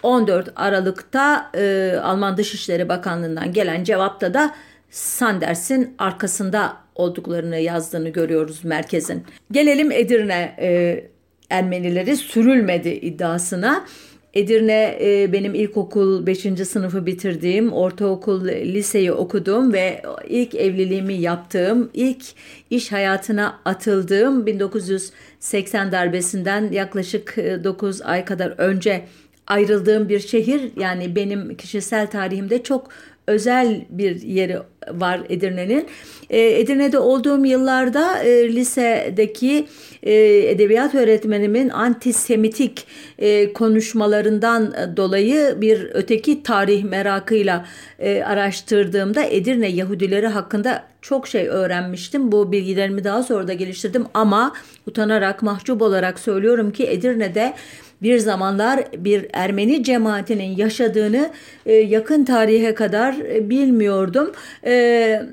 14 0.03 0.53
Aralık'ta 0.55 1.51
e, 1.55 1.95
Alman 2.03 2.37
Dışişleri 2.37 2.89
Bakanlığı'ndan 2.89 3.53
gelen 3.53 3.83
cevapta 3.83 4.33
da 4.33 4.55
Sanders'in 4.89 5.95
arkasında 5.97 6.77
olduklarını 6.95 7.57
yazdığını 7.57 8.09
görüyoruz 8.09 8.65
merkezin. 8.65 9.23
Gelelim 9.51 9.91
Edirne 9.91 10.55
e, 10.59 11.03
Ermenileri 11.49 12.17
sürülmedi 12.17 12.89
iddiasına. 12.89 13.85
Edirne 14.33 14.97
e, 15.01 15.33
benim 15.33 15.55
ilkokul 15.55 16.25
5. 16.25 16.39
sınıfı 16.67 17.05
bitirdiğim, 17.05 17.73
ortaokul 17.73 18.47
liseyi 18.47 19.11
okuduğum 19.11 19.73
ve 19.73 20.01
ilk 20.29 20.55
evliliğimi 20.55 21.13
yaptığım, 21.13 21.89
ilk 21.93 22.23
iş 22.69 22.91
hayatına 22.91 23.59
atıldığım 23.65 24.45
1980 24.45 25.91
darbesinden 25.91 26.71
yaklaşık 26.71 27.37
9 27.63 28.01
ay 28.01 28.25
kadar 28.25 28.53
önce 28.57 29.05
ayrıldığım 29.51 30.09
bir 30.09 30.19
şehir. 30.19 30.61
Yani 30.77 31.15
benim 31.15 31.55
kişisel 31.55 32.07
tarihimde 32.07 32.63
çok 32.63 32.89
özel 33.27 33.85
bir 33.89 34.21
yeri 34.21 34.57
var 34.91 35.21
Edirne'nin. 35.29 35.87
E, 36.29 36.59
Edirne'de 36.59 36.99
olduğum 36.99 37.45
yıllarda 37.45 38.23
e, 38.23 38.55
lisedeki 38.55 39.67
e, 40.03 40.13
edebiyat 40.49 40.95
öğretmenimin 40.95 41.69
antisemitik 41.69 42.87
e, 43.19 43.53
konuşmalarından 43.53 44.73
dolayı 44.97 45.55
bir 45.61 45.89
öteki 45.93 46.43
tarih 46.43 46.83
merakıyla 46.83 47.65
e, 47.99 48.23
araştırdığımda 48.23 49.23
Edirne 49.23 49.67
Yahudileri 49.67 50.27
hakkında 50.27 50.83
çok 51.01 51.27
şey 51.27 51.47
öğrenmiştim. 51.47 52.31
Bu 52.31 52.51
bilgilerimi 52.51 53.03
daha 53.03 53.23
sonra 53.23 53.47
da 53.47 53.53
geliştirdim 53.53 54.05
ama 54.13 54.53
utanarak, 54.87 55.41
mahcup 55.41 55.81
olarak 55.81 56.19
söylüyorum 56.19 56.71
ki 56.71 56.87
Edirne'de 56.87 57.53
bir 58.01 58.17
zamanlar 58.17 58.79
bir 58.97 59.27
Ermeni 59.33 59.83
cemaatinin 59.83 60.57
yaşadığını 60.57 61.29
e, 61.65 61.73
yakın 61.73 62.25
tarihe 62.25 62.73
kadar 62.73 63.13
e, 63.13 63.49
bilmiyordum. 63.49 64.31
E, 64.65 64.73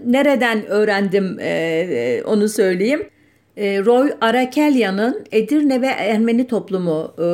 nereden 0.07 0.67
öğrendim 0.67 1.39
e, 1.41 1.49
e, 1.49 2.23
onu 2.23 2.49
söyleyeyim. 2.49 3.09
E, 3.57 3.85
Roy 3.85 4.13
Arakelya'nın 4.21 5.25
Edirne 5.33 5.83
ve 5.83 5.87
Ermeni 5.87 6.47
Toplumu 6.47 7.15
e, 7.19 7.25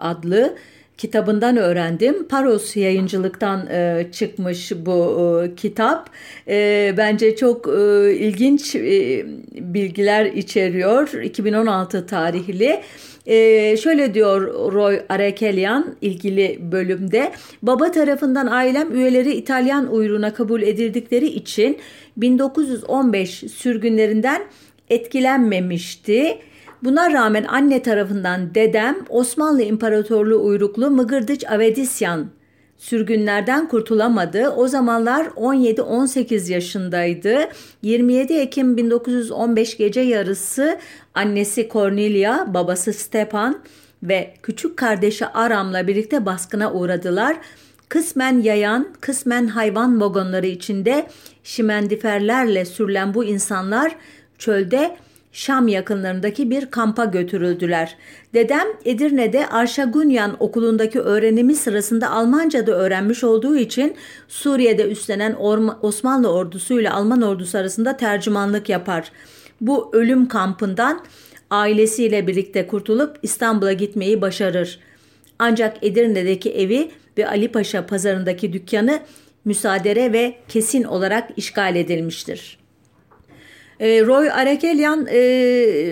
adlı 0.00 0.54
kitabından 0.98 1.56
öğrendim. 1.56 2.28
Paros 2.28 2.76
yayıncılıktan 2.76 3.66
e, 3.66 4.06
çıkmış 4.12 4.72
bu 4.76 5.20
e, 5.44 5.54
kitap. 5.54 6.10
E, 6.48 6.94
bence 6.96 7.36
çok 7.36 7.68
e, 7.68 8.12
ilginç 8.14 8.76
e, 8.76 9.26
bilgiler 9.52 10.24
içeriyor. 10.24 11.22
2016 11.22 12.06
tarihli. 12.06 12.82
Ee, 13.28 13.76
şöyle 13.76 14.14
diyor 14.14 14.72
Roy 14.72 15.00
Arekelian 15.08 15.96
ilgili 16.00 16.58
bölümde. 16.72 17.32
Baba 17.62 17.90
tarafından 17.90 18.46
ailem 18.46 18.94
üyeleri 18.94 19.34
İtalyan 19.34 19.92
uyruğuna 19.92 20.34
kabul 20.34 20.62
edildikleri 20.62 21.26
için 21.26 21.78
1915 22.16 23.30
sürgünlerinden 23.30 24.42
etkilenmemişti. 24.90 26.38
Buna 26.84 27.12
rağmen 27.12 27.44
anne 27.44 27.82
tarafından 27.82 28.54
dedem 28.54 28.96
Osmanlı 29.08 29.62
İmparatorluğu 29.62 30.44
uyruklu 30.44 30.90
Mıgırdıç 30.90 31.44
Avedisyan 31.50 32.30
sürgünlerden 32.76 33.68
kurtulamadı. 33.68 34.48
O 34.48 34.68
zamanlar 34.68 35.26
17-18 35.26 36.52
yaşındaydı. 36.52 37.38
27 37.82 38.32
Ekim 38.32 38.76
1915 38.76 39.76
gece 39.76 40.00
yarısı 40.00 40.78
annesi 41.14 41.68
Cornelia, 41.72 42.54
babası 42.54 42.92
Stepan 42.92 43.58
ve 44.02 44.34
küçük 44.42 44.76
kardeşi 44.76 45.26
Aram'la 45.26 45.86
birlikte 45.86 46.26
baskına 46.26 46.72
uğradılar. 46.72 47.36
Kısmen 47.88 48.40
yayan, 48.40 48.88
kısmen 49.00 49.46
hayvan 49.46 50.00
vagonları 50.00 50.46
içinde 50.46 51.06
şimendiferlerle 51.44 52.64
sürülen 52.64 53.14
bu 53.14 53.24
insanlar 53.24 53.96
çölde 54.38 54.96
Şam 55.32 55.68
yakınlarındaki 55.68 56.50
bir 56.50 56.70
kampa 56.70 57.04
götürüldüler. 57.04 57.96
Dedem 58.34 58.66
Edirne'de 58.84 59.46
Arşagunyan 59.46 60.36
okulundaki 60.40 61.00
öğrenimi 61.00 61.54
sırasında 61.54 62.10
Almanca 62.10 62.66
da 62.66 62.72
öğrenmiş 62.72 63.24
olduğu 63.24 63.56
için 63.56 63.96
Suriye'de 64.28 64.90
üstlenen 64.90 65.36
Osmanlı 65.82 66.32
ordusuyla 66.32 66.94
Alman 66.94 67.22
ordusu 67.22 67.58
arasında 67.58 67.96
tercümanlık 67.96 68.68
yapar. 68.68 69.12
Bu 69.60 69.90
ölüm 69.92 70.28
kampından 70.28 71.04
ailesiyle 71.50 72.26
birlikte 72.26 72.66
kurtulup 72.66 73.16
İstanbul'a 73.22 73.72
gitmeyi 73.72 74.20
başarır. 74.20 74.80
Ancak 75.38 75.76
Edirne'deki 75.82 76.50
evi 76.50 76.90
ve 77.18 77.28
Ali 77.28 77.52
Paşa 77.52 77.86
pazarındaki 77.86 78.52
dükkanı 78.52 79.00
müsaadere 79.44 80.12
ve 80.12 80.34
kesin 80.48 80.82
olarak 80.82 81.30
işgal 81.36 81.76
edilmiştir. 81.76 82.58
E, 83.80 84.06
Roy 84.06 84.30
Arekelyan 84.30 85.06
e, 85.12 85.20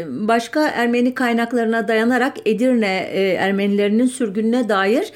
başka 0.09 0.69
Ermeni 0.69 1.15
kaynaklarına 1.15 1.89
dayanarak 1.89 2.37
Edirne 2.45 3.11
e, 3.13 3.21
Ermenilerinin 3.23 4.07
sürgününe 4.07 4.69
dair 4.69 5.13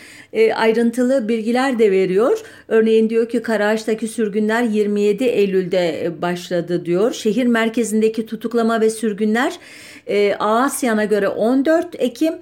ayrıntılı 0.55 1.29
bilgiler 1.29 1.79
de 1.79 1.91
veriyor. 1.91 2.39
Örneğin 2.69 3.11
diyor 3.11 3.29
ki 3.29 3.43
Karaağaç'taki 3.43 4.09
sürgünler 4.09 4.63
27 4.63 5.25
Eylül'de 5.25 6.13
başladı 6.23 6.85
diyor. 6.85 7.13
Şehir 7.13 7.47
merkezindeki 7.47 8.27
tutuklama 8.27 8.81
ve 8.81 8.91
sürgünler 8.91 9.59
e, 10.07 10.35
Ağasyan'a 10.35 11.05
göre 11.05 11.29
14 11.29 11.87
Ekim 11.99 12.35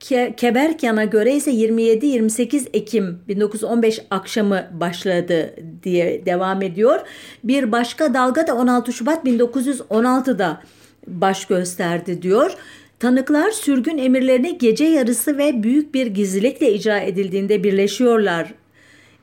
Ke 0.00 0.34
Keberkyan'a 0.36 1.04
göre 1.04 1.34
ise 1.34 1.50
27-28 1.50 2.68
Ekim 2.72 3.18
1915 3.28 4.00
akşamı 4.10 4.66
başladı 4.72 5.54
diye 5.82 6.26
devam 6.26 6.62
ediyor. 6.62 7.00
Bir 7.44 7.72
başka 7.72 8.14
dalga 8.14 8.46
da 8.46 8.54
16 8.54 8.92
Şubat 8.92 9.24
1916'da 9.24 10.62
baş 11.06 11.44
gösterdi 11.44 12.22
diyor. 12.22 12.56
Tanıklar 12.98 13.50
sürgün 13.50 13.98
emirlerini 13.98 14.58
gece 14.58 14.84
yarısı 14.84 15.38
ve 15.38 15.62
büyük 15.62 15.94
bir 15.94 16.06
gizlilikle 16.06 16.72
icra 16.72 17.00
edildiğinde 17.00 17.64
birleşiyorlar. 17.64 18.54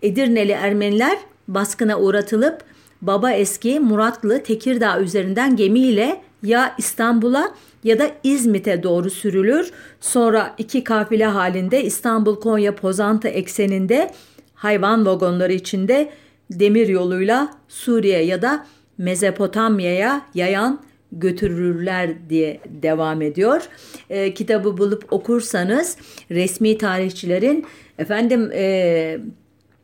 Edirneli 0.02 0.52
Ermeniler 0.52 1.18
baskına 1.48 2.00
uğratılıp 2.00 2.64
Baba 3.02 3.32
Eski 3.32 3.80
Muratlı 3.80 4.44
Tekirdağ 4.44 5.00
üzerinden 5.00 5.56
gemiyle 5.56 6.22
ya 6.44 6.76
İstanbul'a 6.78 7.54
ya 7.84 8.00
da 8.00 8.12
İzmit'e 8.24 8.84
doğru 8.84 9.10
sürülür. 9.10 9.72
Sonra 10.02 10.56
iki 10.58 10.84
kafile 10.84 11.26
halinde 11.26 11.84
İstanbul-Konya-Pozantı 11.84 13.28
ekseninde 13.28 14.12
hayvan 14.54 15.06
vagonları 15.06 15.54
içinde 15.54 16.10
demir 16.52 16.88
yoluyla 16.88 17.54
Suriye 17.68 18.26
ya 18.26 18.42
da 18.42 18.66
Mezopotamya'ya 18.98 20.22
yayan 20.34 20.82
götürürler 21.12 22.10
diye 22.30 22.60
devam 22.66 23.22
ediyor. 23.22 23.62
E, 24.10 24.34
kitabı 24.34 24.78
bulup 24.78 25.14
okursanız 25.14 25.98
resmi 26.32 26.78
tarihçilerin 26.78 27.66
efendim 27.98 28.52
e, 28.54 29.18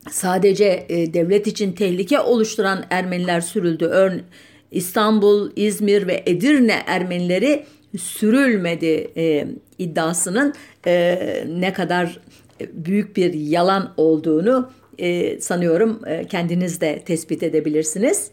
sadece 0.09 0.85
e, 0.89 1.13
devlet 1.13 1.47
için 1.47 1.71
tehlike 1.71 2.19
oluşturan 2.19 2.83
Ermeniler 2.89 3.41
sürüldü. 3.41 3.85
Örneğin 3.85 4.23
İstanbul, 4.71 5.51
İzmir 5.55 6.07
ve 6.07 6.23
Edirne 6.25 6.83
Ermenileri 6.87 7.65
sürülmedi 7.97 9.11
e, 9.17 9.47
iddiasının 9.77 10.53
e, 10.87 11.17
ne 11.47 11.73
kadar 11.73 12.19
büyük 12.73 13.17
bir 13.17 13.33
yalan 13.33 13.93
olduğunu 13.97 14.71
e, 14.97 15.39
sanıyorum 15.39 16.01
e, 16.07 16.27
kendiniz 16.27 16.81
de 16.81 17.03
tespit 17.05 17.43
edebilirsiniz. 17.43 18.31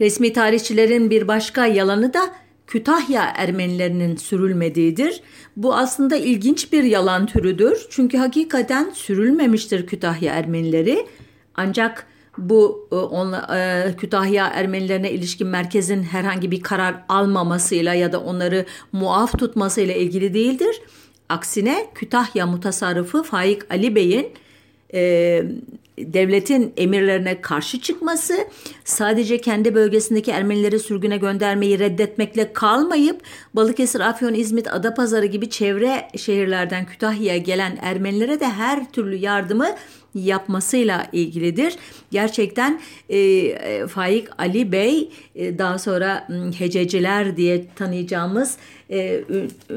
Resmi 0.00 0.32
tarihçilerin 0.32 1.10
bir 1.10 1.28
başka 1.28 1.66
yalanı 1.66 2.14
da 2.14 2.20
Kütahya 2.66 3.32
Ermenilerinin 3.36 4.16
sürülmediğidir. 4.16 5.20
Bu 5.56 5.74
aslında 5.74 6.16
ilginç 6.16 6.72
bir 6.72 6.84
yalan 6.84 7.26
türüdür. 7.26 7.86
Çünkü 7.90 8.18
hakikaten 8.18 8.90
sürülmemiştir 8.90 9.86
Kütahya 9.86 10.34
Ermenileri. 10.34 11.06
Ancak 11.54 12.06
bu 12.38 12.88
e, 12.92 12.94
onla, 12.94 13.56
e, 13.56 13.96
Kütahya 13.96 14.46
Ermenilerine 14.46 15.10
ilişkin 15.10 15.46
merkezin 15.46 16.02
herhangi 16.02 16.50
bir 16.50 16.60
karar 16.60 16.94
almamasıyla 17.08 17.94
ya 17.94 18.12
da 18.12 18.20
onları 18.20 18.66
muaf 18.92 19.38
tutmasıyla 19.38 19.94
ilgili 19.94 20.34
değildir. 20.34 20.80
Aksine 21.28 21.86
Kütahya 21.94 22.46
mutasarrıfı 22.46 23.22
Faik 23.22 23.70
Ali 23.70 23.94
Bey'in 23.94 24.32
e, 24.94 25.42
devletin 25.98 26.72
emirlerine 26.76 27.40
karşı 27.40 27.80
çıkması 27.80 28.34
sadece 28.84 29.40
kendi 29.40 29.74
bölgesindeki 29.74 30.30
Ermenileri 30.30 30.78
sürgüne 30.78 31.16
göndermeyi 31.16 31.78
reddetmekle 31.78 32.52
kalmayıp 32.52 33.22
Balıkesir, 33.54 34.00
Afyon, 34.00 34.34
İzmit, 34.34 34.74
Adapazarı 34.74 35.26
gibi 35.26 35.50
çevre 35.50 36.08
şehirlerden 36.16 36.86
Kütahya'ya 36.86 37.38
gelen 37.38 37.78
Ermenilere 37.82 38.40
de 38.40 38.48
her 38.48 38.92
türlü 38.92 39.16
yardımı 39.16 39.66
yapmasıyla 40.14 41.06
ilgilidir. 41.12 41.76
Gerçekten 42.10 42.80
e, 43.08 43.18
e 43.18 43.86
Faik 43.86 44.28
Ali 44.38 44.72
Bey 44.72 45.10
e, 45.34 45.58
daha 45.58 45.78
sonra 45.78 46.28
Hececiler 46.58 47.36
diye 47.36 47.64
tanıyacağımız 47.76 48.56
e, 48.90 49.20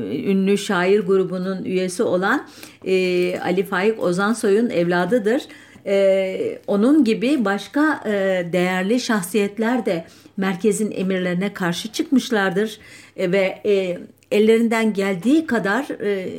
ünlü 0.04 0.58
şair 0.58 1.00
grubunun 1.00 1.66
üyesi 1.66 2.04
olan 2.04 2.48
e, 2.86 3.40
Ali 3.40 3.64
Faik 3.64 4.04
Ozansoy'un 4.04 4.70
evladıdır. 4.70 5.42
E, 5.86 6.60
onun 6.68 7.04
gibi 7.04 7.46
başka 7.46 8.04
e, 8.06 8.10
değerli 8.54 9.00
şahsiyetler 9.00 9.86
de 9.86 10.06
merkezin 10.38 10.92
emirlerine 10.92 11.54
karşı 11.54 11.92
çıkmışlardır 11.92 12.80
e, 13.18 13.32
ve 13.32 13.62
e, 13.66 14.00
ellerinden 14.32 14.94
geldiği 14.94 15.46
kadar 15.46 16.02
e, 16.02 16.30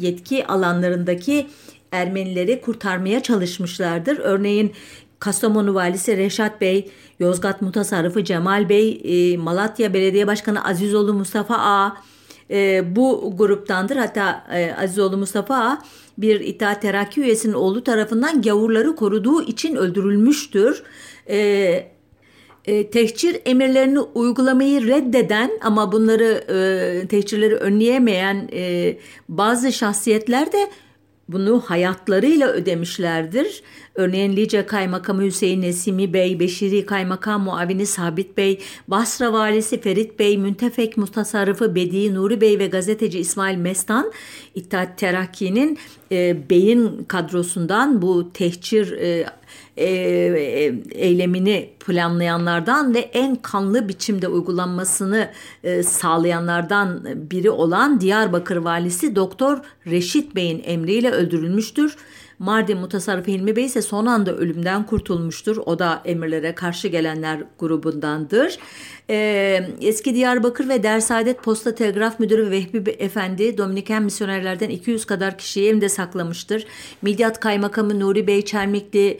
yetki 0.00 0.46
alanlarındaki 0.46 1.46
Ermenileri 1.92 2.60
kurtarmaya 2.60 3.22
çalışmışlardır. 3.22 4.18
Örneğin 4.18 4.72
Kastamonu 5.18 5.74
Valisi 5.74 6.16
Reşat 6.16 6.60
Bey, 6.60 6.90
Yozgat 7.20 7.62
Mutasarrıfı 7.62 8.24
Cemal 8.24 8.68
Bey, 8.68 9.00
e, 9.04 9.36
Malatya 9.36 9.94
Belediye 9.94 10.26
Başkanı 10.26 10.64
Azizoğlu 10.64 11.14
Mustafa 11.14 11.54
A. 11.58 11.96
E, 12.50 12.96
bu 12.96 13.34
gruptandır. 13.36 13.96
Hatta 13.96 14.46
e, 14.54 14.72
Azizoğlu 14.72 15.16
Mustafa 15.16 15.56
A 15.56 15.82
bir 16.18 16.40
İttihat 16.40 16.82
Terakki 16.82 17.20
üyesinin 17.20 17.52
oğlu 17.52 17.84
tarafından 17.84 18.42
gavurları 18.42 18.96
koruduğu 18.96 19.42
için 19.42 19.76
öldürülmüştür. 19.76 20.82
Tehcir 22.92 23.40
emirlerini 23.44 24.00
uygulamayı 24.00 24.86
reddeden 24.86 25.50
ama 25.62 25.92
bunları 25.92 26.44
tehcirleri 27.08 27.54
önleyemeyen 27.54 28.48
bazı 29.28 29.72
şahsiyetler 29.72 30.52
de 30.52 30.70
bunu 31.28 31.60
hayatlarıyla 31.60 32.48
ödemişlerdir. 32.48 33.62
Örneğin 33.94 34.36
Lice 34.36 34.66
Kaymakamı 34.66 35.22
Hüseyin 35.22 35.62
Nesimi 35.62 36.12
Bey, 36.12 36.40
Beşiri 36.40 36.86
Kaymakam 36.86 37.42
Muavini 37.42 37.86
Sabit 37.86 38.36
Bey, 38.36 38.60
Basra 38.88 39.32
Valisi 39.32 39.80
Ferit 39.80 40.18
Bey, 40.18 40.38
Müntefek 40.38 40.96
Mutasarrıfı 40.96 41.74
Bedi 41.74 42.14
Nuri 42.14 42.40
Bey 42.40 42.58
ve 42.58 42.66
gazeteci 42.66 43.18
İsmail 43.18 43.56
Mestan 43.56 44.12
İttihat 44.54 44.98
Terakki'nin 44.98 45.78
e, 46.12 46.50
beyin 46.50 47.04
kadrosundan 47.08 48.02
bu 48.02 48.32
tehcir 48.32 48.92
e, 48.92 49.26
e, 49.78 49.84
e, 49.84 50.74
eylemini 50.92 51.70
planlayanlardan 51.86 52.94
ve 52.94 52.98
en 52.98 53.36
kanlı 53.36 53.88
biçimde 53.88 54.28
uygulanmasını 54.28 55.30
e, 55.64 55.82
sağlayanlardan 55.82 57.04
biri 57.30 57.50
olan 57.50 58.00
Diyarbakır 58.00 58.56
valisi 58.56 59.16
Doktor 59.16 59.58
Reşit 59.86 60.34
Bey'in 60.34 60.62
emriyle 60.64 61.10
öldürülmüştür. 61.10 61.96
Mardin 62.38 62.78
Mutasarrıfı 62.78 63.30
Hilmi 63.30 63.56
Bey 63.56 63.64
ise 63.64 63.82
son 63.82 64.06
anda 64.06 64.36
ölümden 64.36 64.86
kurtulmuştur. 64.86 65.56
O 65.56 65.78
da 65.78 66.02
emirlere 66.04 66.54
karşı 66.54 66.88
gelenler 66.88 67.42
grubundandır. 67.58 68.58
Ee, 69.10 69.68
eski 69.80 70.14
Diyarbakır 70.14 70.68
ve 70.68 70.82
Dersaadet 70.82 71.42
Posta 71.42 71.74
Telgraf 71.74 72.20
Müdürü 72.20 72.50
Vehbi 72.50 72.90
Efendi 72.90 73.58
Dominiken 73.58 74.02
misyonerlerden 74.02 74.68
200 74.68 75.04
kadar 75.04 75.38
kişiyi 75.38 75.68
evinde 75.68 75.88
saklamıştır. 75.88 76.64
Midyat 77.02 77.40
Kaymakamı 77.40 78.00
Nuri 78.00 78.26
Bey, 78.26 78.44
Çermikli 78.44 79.18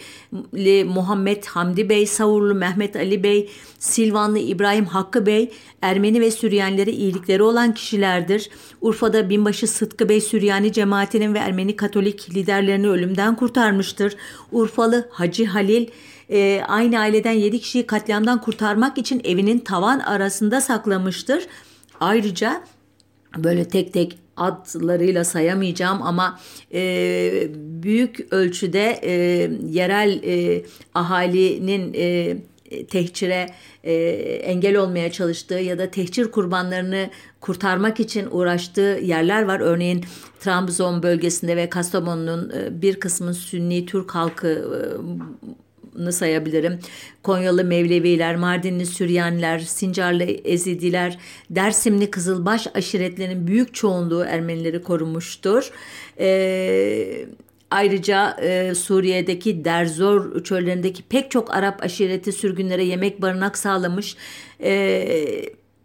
Muhammed 0.85 1.45
Hamdi 1.45 1.89
Bey, 1.89 2.07
Savurlu 2.07 2.55
Mehmet 2.55 2.97
Ali 2.97 3.23
Bey, 3.23 3.51
Silvanlı 3.79 4.39
İbrahim 4.39 4.85
Hakkı 4.85 5.27
Bey, 5.27 5.51
Ermeni 5.83 6.21
ve 6.21 6.31
Süryanilere 6.31 6.93
iyilikleri 6.93 7.43
olan 7.43 7.75
kişilerdir. 7.75 8.51
Urfa'da 8.81 9.31
binbaşı 9.31 9.67
Sıtkı 9.67 10.09
Bey 10.09 10.21
Süryani 10.21 10.73
cemaatinin 10.73 11.35
ve 11.35 11.39
Ermeni 11.39 11.77
Katolik 11.77 12.35
liderlerini 12.35 12.89
ölümden 13.09 13.37
kurtarmıştır. 13.37 14.17
Urfalı 14.53 15.09
Hacı 15.11 15.47
Halil 15.47 15.87
e, 16.31 16.63
aynı 16.69 16.99
aileden 16.99 17.33
7 17.33 17.61
kişiyi 17.61 17.87
katliamdan 17.87 18.41
kurtarmak 18.41 18.99
için 18.99 19.21
evinin 19.25 19.59
tavan 19.59 19.99
arasında 19.99 20.61
saklamıştır. 20.61 21.47
Ayrıca 22.01 22.63
böyle 23.37 23.69
tek 23.69 23.93
tek 23.93 24.19
adlarıyla 24.37 25.25
sayamayacağım 25.25 26.03
ama 26.03 26.41
e, 26.75 26.81
büyük 27.55 28.33
ölçüde 28.33 29.01
e, 29.03 29.13
yerel 29.71 30.21
e, 30.25 30.65
ahalinin 30.95 31.95
e, 31.95 32.37
tehcire 32.91 33.47
e, 33.85 33.93
engel 34.45 34.77
olmaya 34.77 35.13
çalıştığı 35.13 35.55
ya 35.55 35.79
da 35.79 35.91
tehcir 35.91 36.31
kurbanlarını 36.31 37.11
kurtarmak 37.41 38.01
için 38.01 38.29
uğraştığı 38.31 39.01
yerler 39.03 39.43
var. 39.43 39.61
Örneğin 39.61 40.05
Trabzon 40.41 41.03
bölgesinde 41.03 41.57
ve 41.57 41.69
Kastamonu'nun 41.69 42.51
e, 42.51 42.83
bir 42.83 43.01
kısmının 43.01 43.33
Sünni 43.33 43.87
Türk 43.87 44.15
halkı 44.15 44.49
e, 44.49 46.13
sayabilirim. 46.13 46.79
Konyalı 47.23 47.65
Mevleviler, 47.65 48.37
Mardinli 48.37 48.87
Süryaniler, 48.87 49.59
Sincarlı 49.59 50.25
Ezidiler, 50.25 51.19
Dersimli 51.51 52.11
Kızılbaş 52.11 52.67
aşiretlerinin 52.75 53.47
büyük 53.47 53.75
çoğunluğu 53.75 54.25
Ermenileri 54.25 54.83
korumuştur. 54.83 55.71
Ee, 56.19 57.27
Ayrıca 57.71 58.37
e, 58.43 58.75
Suriye'deki 58.75 59.65
Derzor 59.65 60.45
çöllerindeki 60.45 61.03
pek 61.03 61.31
çok 61.31 61.55
Arap 61.55 61.83
aşireti 61.83 62.33
sürgünlere 62.33 62.85
yemek 62.85 63.23
barınak 63.23 63.59
sağlamış. 63.59 64.17
E, 64.63 65.05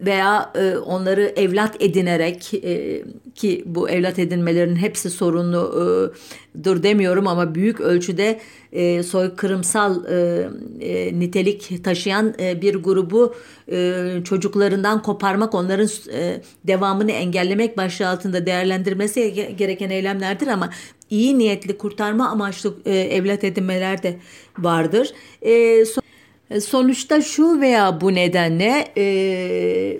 veya 0.05 0.51
e, 0.55 0.77
onları 0.77 1.33
evlat 1.35 1.81
edinerek 1.81 2.53
e, 2.53 3.03
ki 3.35 3.63
bu 3.65 3.89
evlat 3.89 4.19
edinmelerin 4.19 4.75
hepsi 4.75 5.09
sorunludur 5.09 6.77
e, 6.79 6.83
demiyorum 6.83 7.27
ama 7.27 7.55
büyük 7.55 7.81
ölçüde 7.81 8.39
e, 8.71 9.03
soykırımsal 9.03 10.05
e, 10.05 10.47
e, 10.79 11.19
nitelik 11.19 11.83
taşıyan 11.83 12.33
e, 12.39 12.61
bir 12.61 12.75
grubu 12.75 13.35
e, 13.71 14.03
çocuklarından 14.23 15.01
koparmak, 15.01 15.55
onların 15.55 15.89
e, 16.13 16.41
devamını 16.67 17.11
engellemek 17.11 17.77
başlığı 17.77 18.07
altında 18.07 18.45
değerlendirmesi 18.45 19.55
gereken 19.57 19.89
eylemlerdir 19.89 20.47
ama 20.47 20.69
iyi 21.13 21.37
niyetli 21.37 21.77
kurtarma 21.77 22.29
amaçlı 22.29 22.75
e, 22.85 22.95
evlat 22.95 23.43
edinmeler 23.43 24.03
de 24.03 24.19
vardır. 24.57 25.13
E, 25.41 25.85
so 25.85 26.01
e, 26.49 26.59
sonuçta 26.59 27.21
şu 27.21 27.61
veya 27.61 28.01
bu 28.01 28.13
nedenle 28.15 28.93
e, 28.97 29.99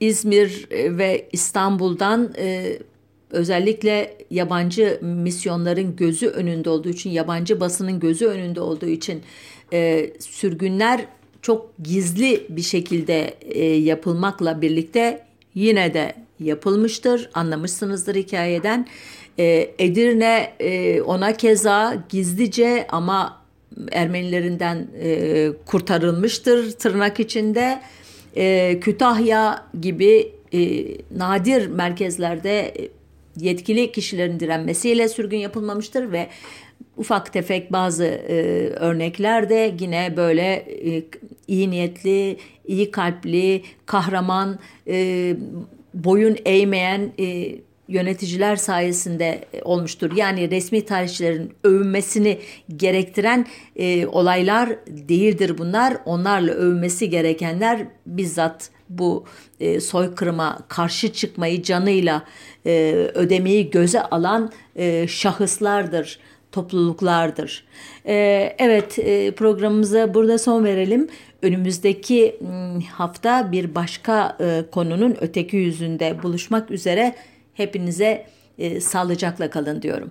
İzmir 0.00 0.68
ve 0.70 1.28
İstanbul'dan 1.32 2.34
e, 2.38 2.78
özellikle 3.30 4.16
yabancı 4.30 4.98
misyonların 5.02 5.96
gözü 5.96 6.26
önünde 6.26 6.70
olduğu 6.70 6.88
için, 6.88 7.10
yabancı 7.10 7.60
basının 7.60 8.00
gözü 8.00 8.26
önünde 8.26 8.60
olduğu 8.60 8.88
için 8.88 9.22
e, 9.72 10.10
sürgünler 10.20 11.06
çok 11.42 11.70
gizli 11.82 12.46
bir 12.48 12.62
şekilde 12.62 13.34
e, 13.40 13.64
yapılmakla 13.64 14.62
birlikte 14.62 15.26
yine 15.54 15.94
de 15.94 16.14
yapılmıştır. 16.40 17.30
Anlamışsınızdır 17.34 18.14
hikayeden. 18.14 18.86
E, 19.40 19.70
Edirne 19.78 20.52
e, 20.60 21.02
ona 21.02 21.36
keza 21.36 22.04
gizlice 22.08 22.86
ama 22.88 23.40
Ermenilerinden 23.92 24.88
e, 25.02 25.48
kurtarılmıştır 25.66 26.72
tırnak 26.72 27.20
içinde. 27.20 27.80
E, 28.36 28.76
Kütahya 28.80 29.66
gibi 29.80 30.32
e, 30.52 30.58
nadir 31.16 31.66
merkezlerde 31.66 32.74
yetkili 33.36 33.92
kişilerin 33.92 34.40
direnmesiyle 34.40 35.08
sürgün 35.08 35.38
yapılmamıştır 35.38 36.12
ve 36.12 36.26
ufak 36.96 37.32
tefek 37.32 37.72
bazı 37.72 38.04
e, 38.04 38.34
örnekler 38.68 39.48
de 39.48 39.74
yine 39.80 40.14
böyle 40.16 40.66
iyi 41.48 41.70
niyetli, 41.70 42.36
iyi 42.66 42.90
kalpli, 42.90 43.62
kahraman, 43.86 44.58
boyun 45.94 46.36
eğmeyen 46.44 47.12
yöneticiler 47.90 48.56
sayesinde 48.56 49.44
e, 49.52 49.62
olmuştur. 49.62 50.16
Yani 50.16 50.50
resmi 50.50 50.84
tarihçilerin 50.84 51.52
övünmesini 51.64 52.38
gerektiren 52.76 53.46
e, 53.76 54.06
olaylar 54.06 54.68
değildir 54.86 55.58
bunlar. 55.58 55.96
Onlarla 56.04 56.52
övünmesi 56.52 57.10
gerekenler 57.10 57.86
bizzat 58.06 58.70
bu 58.88 59.24
e, 59.60 59.80
soykırıma 59.80 60.58
karşı 60.68 61.12
çıkmayı 61.12 61.62
canıyla 61.62 62.22
e, 62.66 62.92
ödemeyi 63.14 63.70
göze 63.70 64.02
alan 64.02 64.52
e, 64.76 65.08
şahıslardır 65.08 66.18
topluluklardır. 66.52 67.64
Ee, 68.06 68.54
evet 68.58 68.98
e, 68.98 69.30
programımıza 69.30 70.14
burada 70.14 70.38
son 70.38 70.64
verelim. 70.64 71.08
Önümüzdeki 71.42 72.36
hafta 72.92 73.52
bir 73.52 73.74
başka 73.74 74.36
e, 74.40 74.64
konunun 74.70 75.16
öteki 75.20 75.56
yüzünde 75.56 76.22
buluşmak 76.22 76.70
üzere. 76.70 77.14
Hepinize 77.60 78.26
e, 78.58 78.80
sağlıcakla 78.80 79.50
kalın 79.50 79.82
diyorum. 79.82 80.10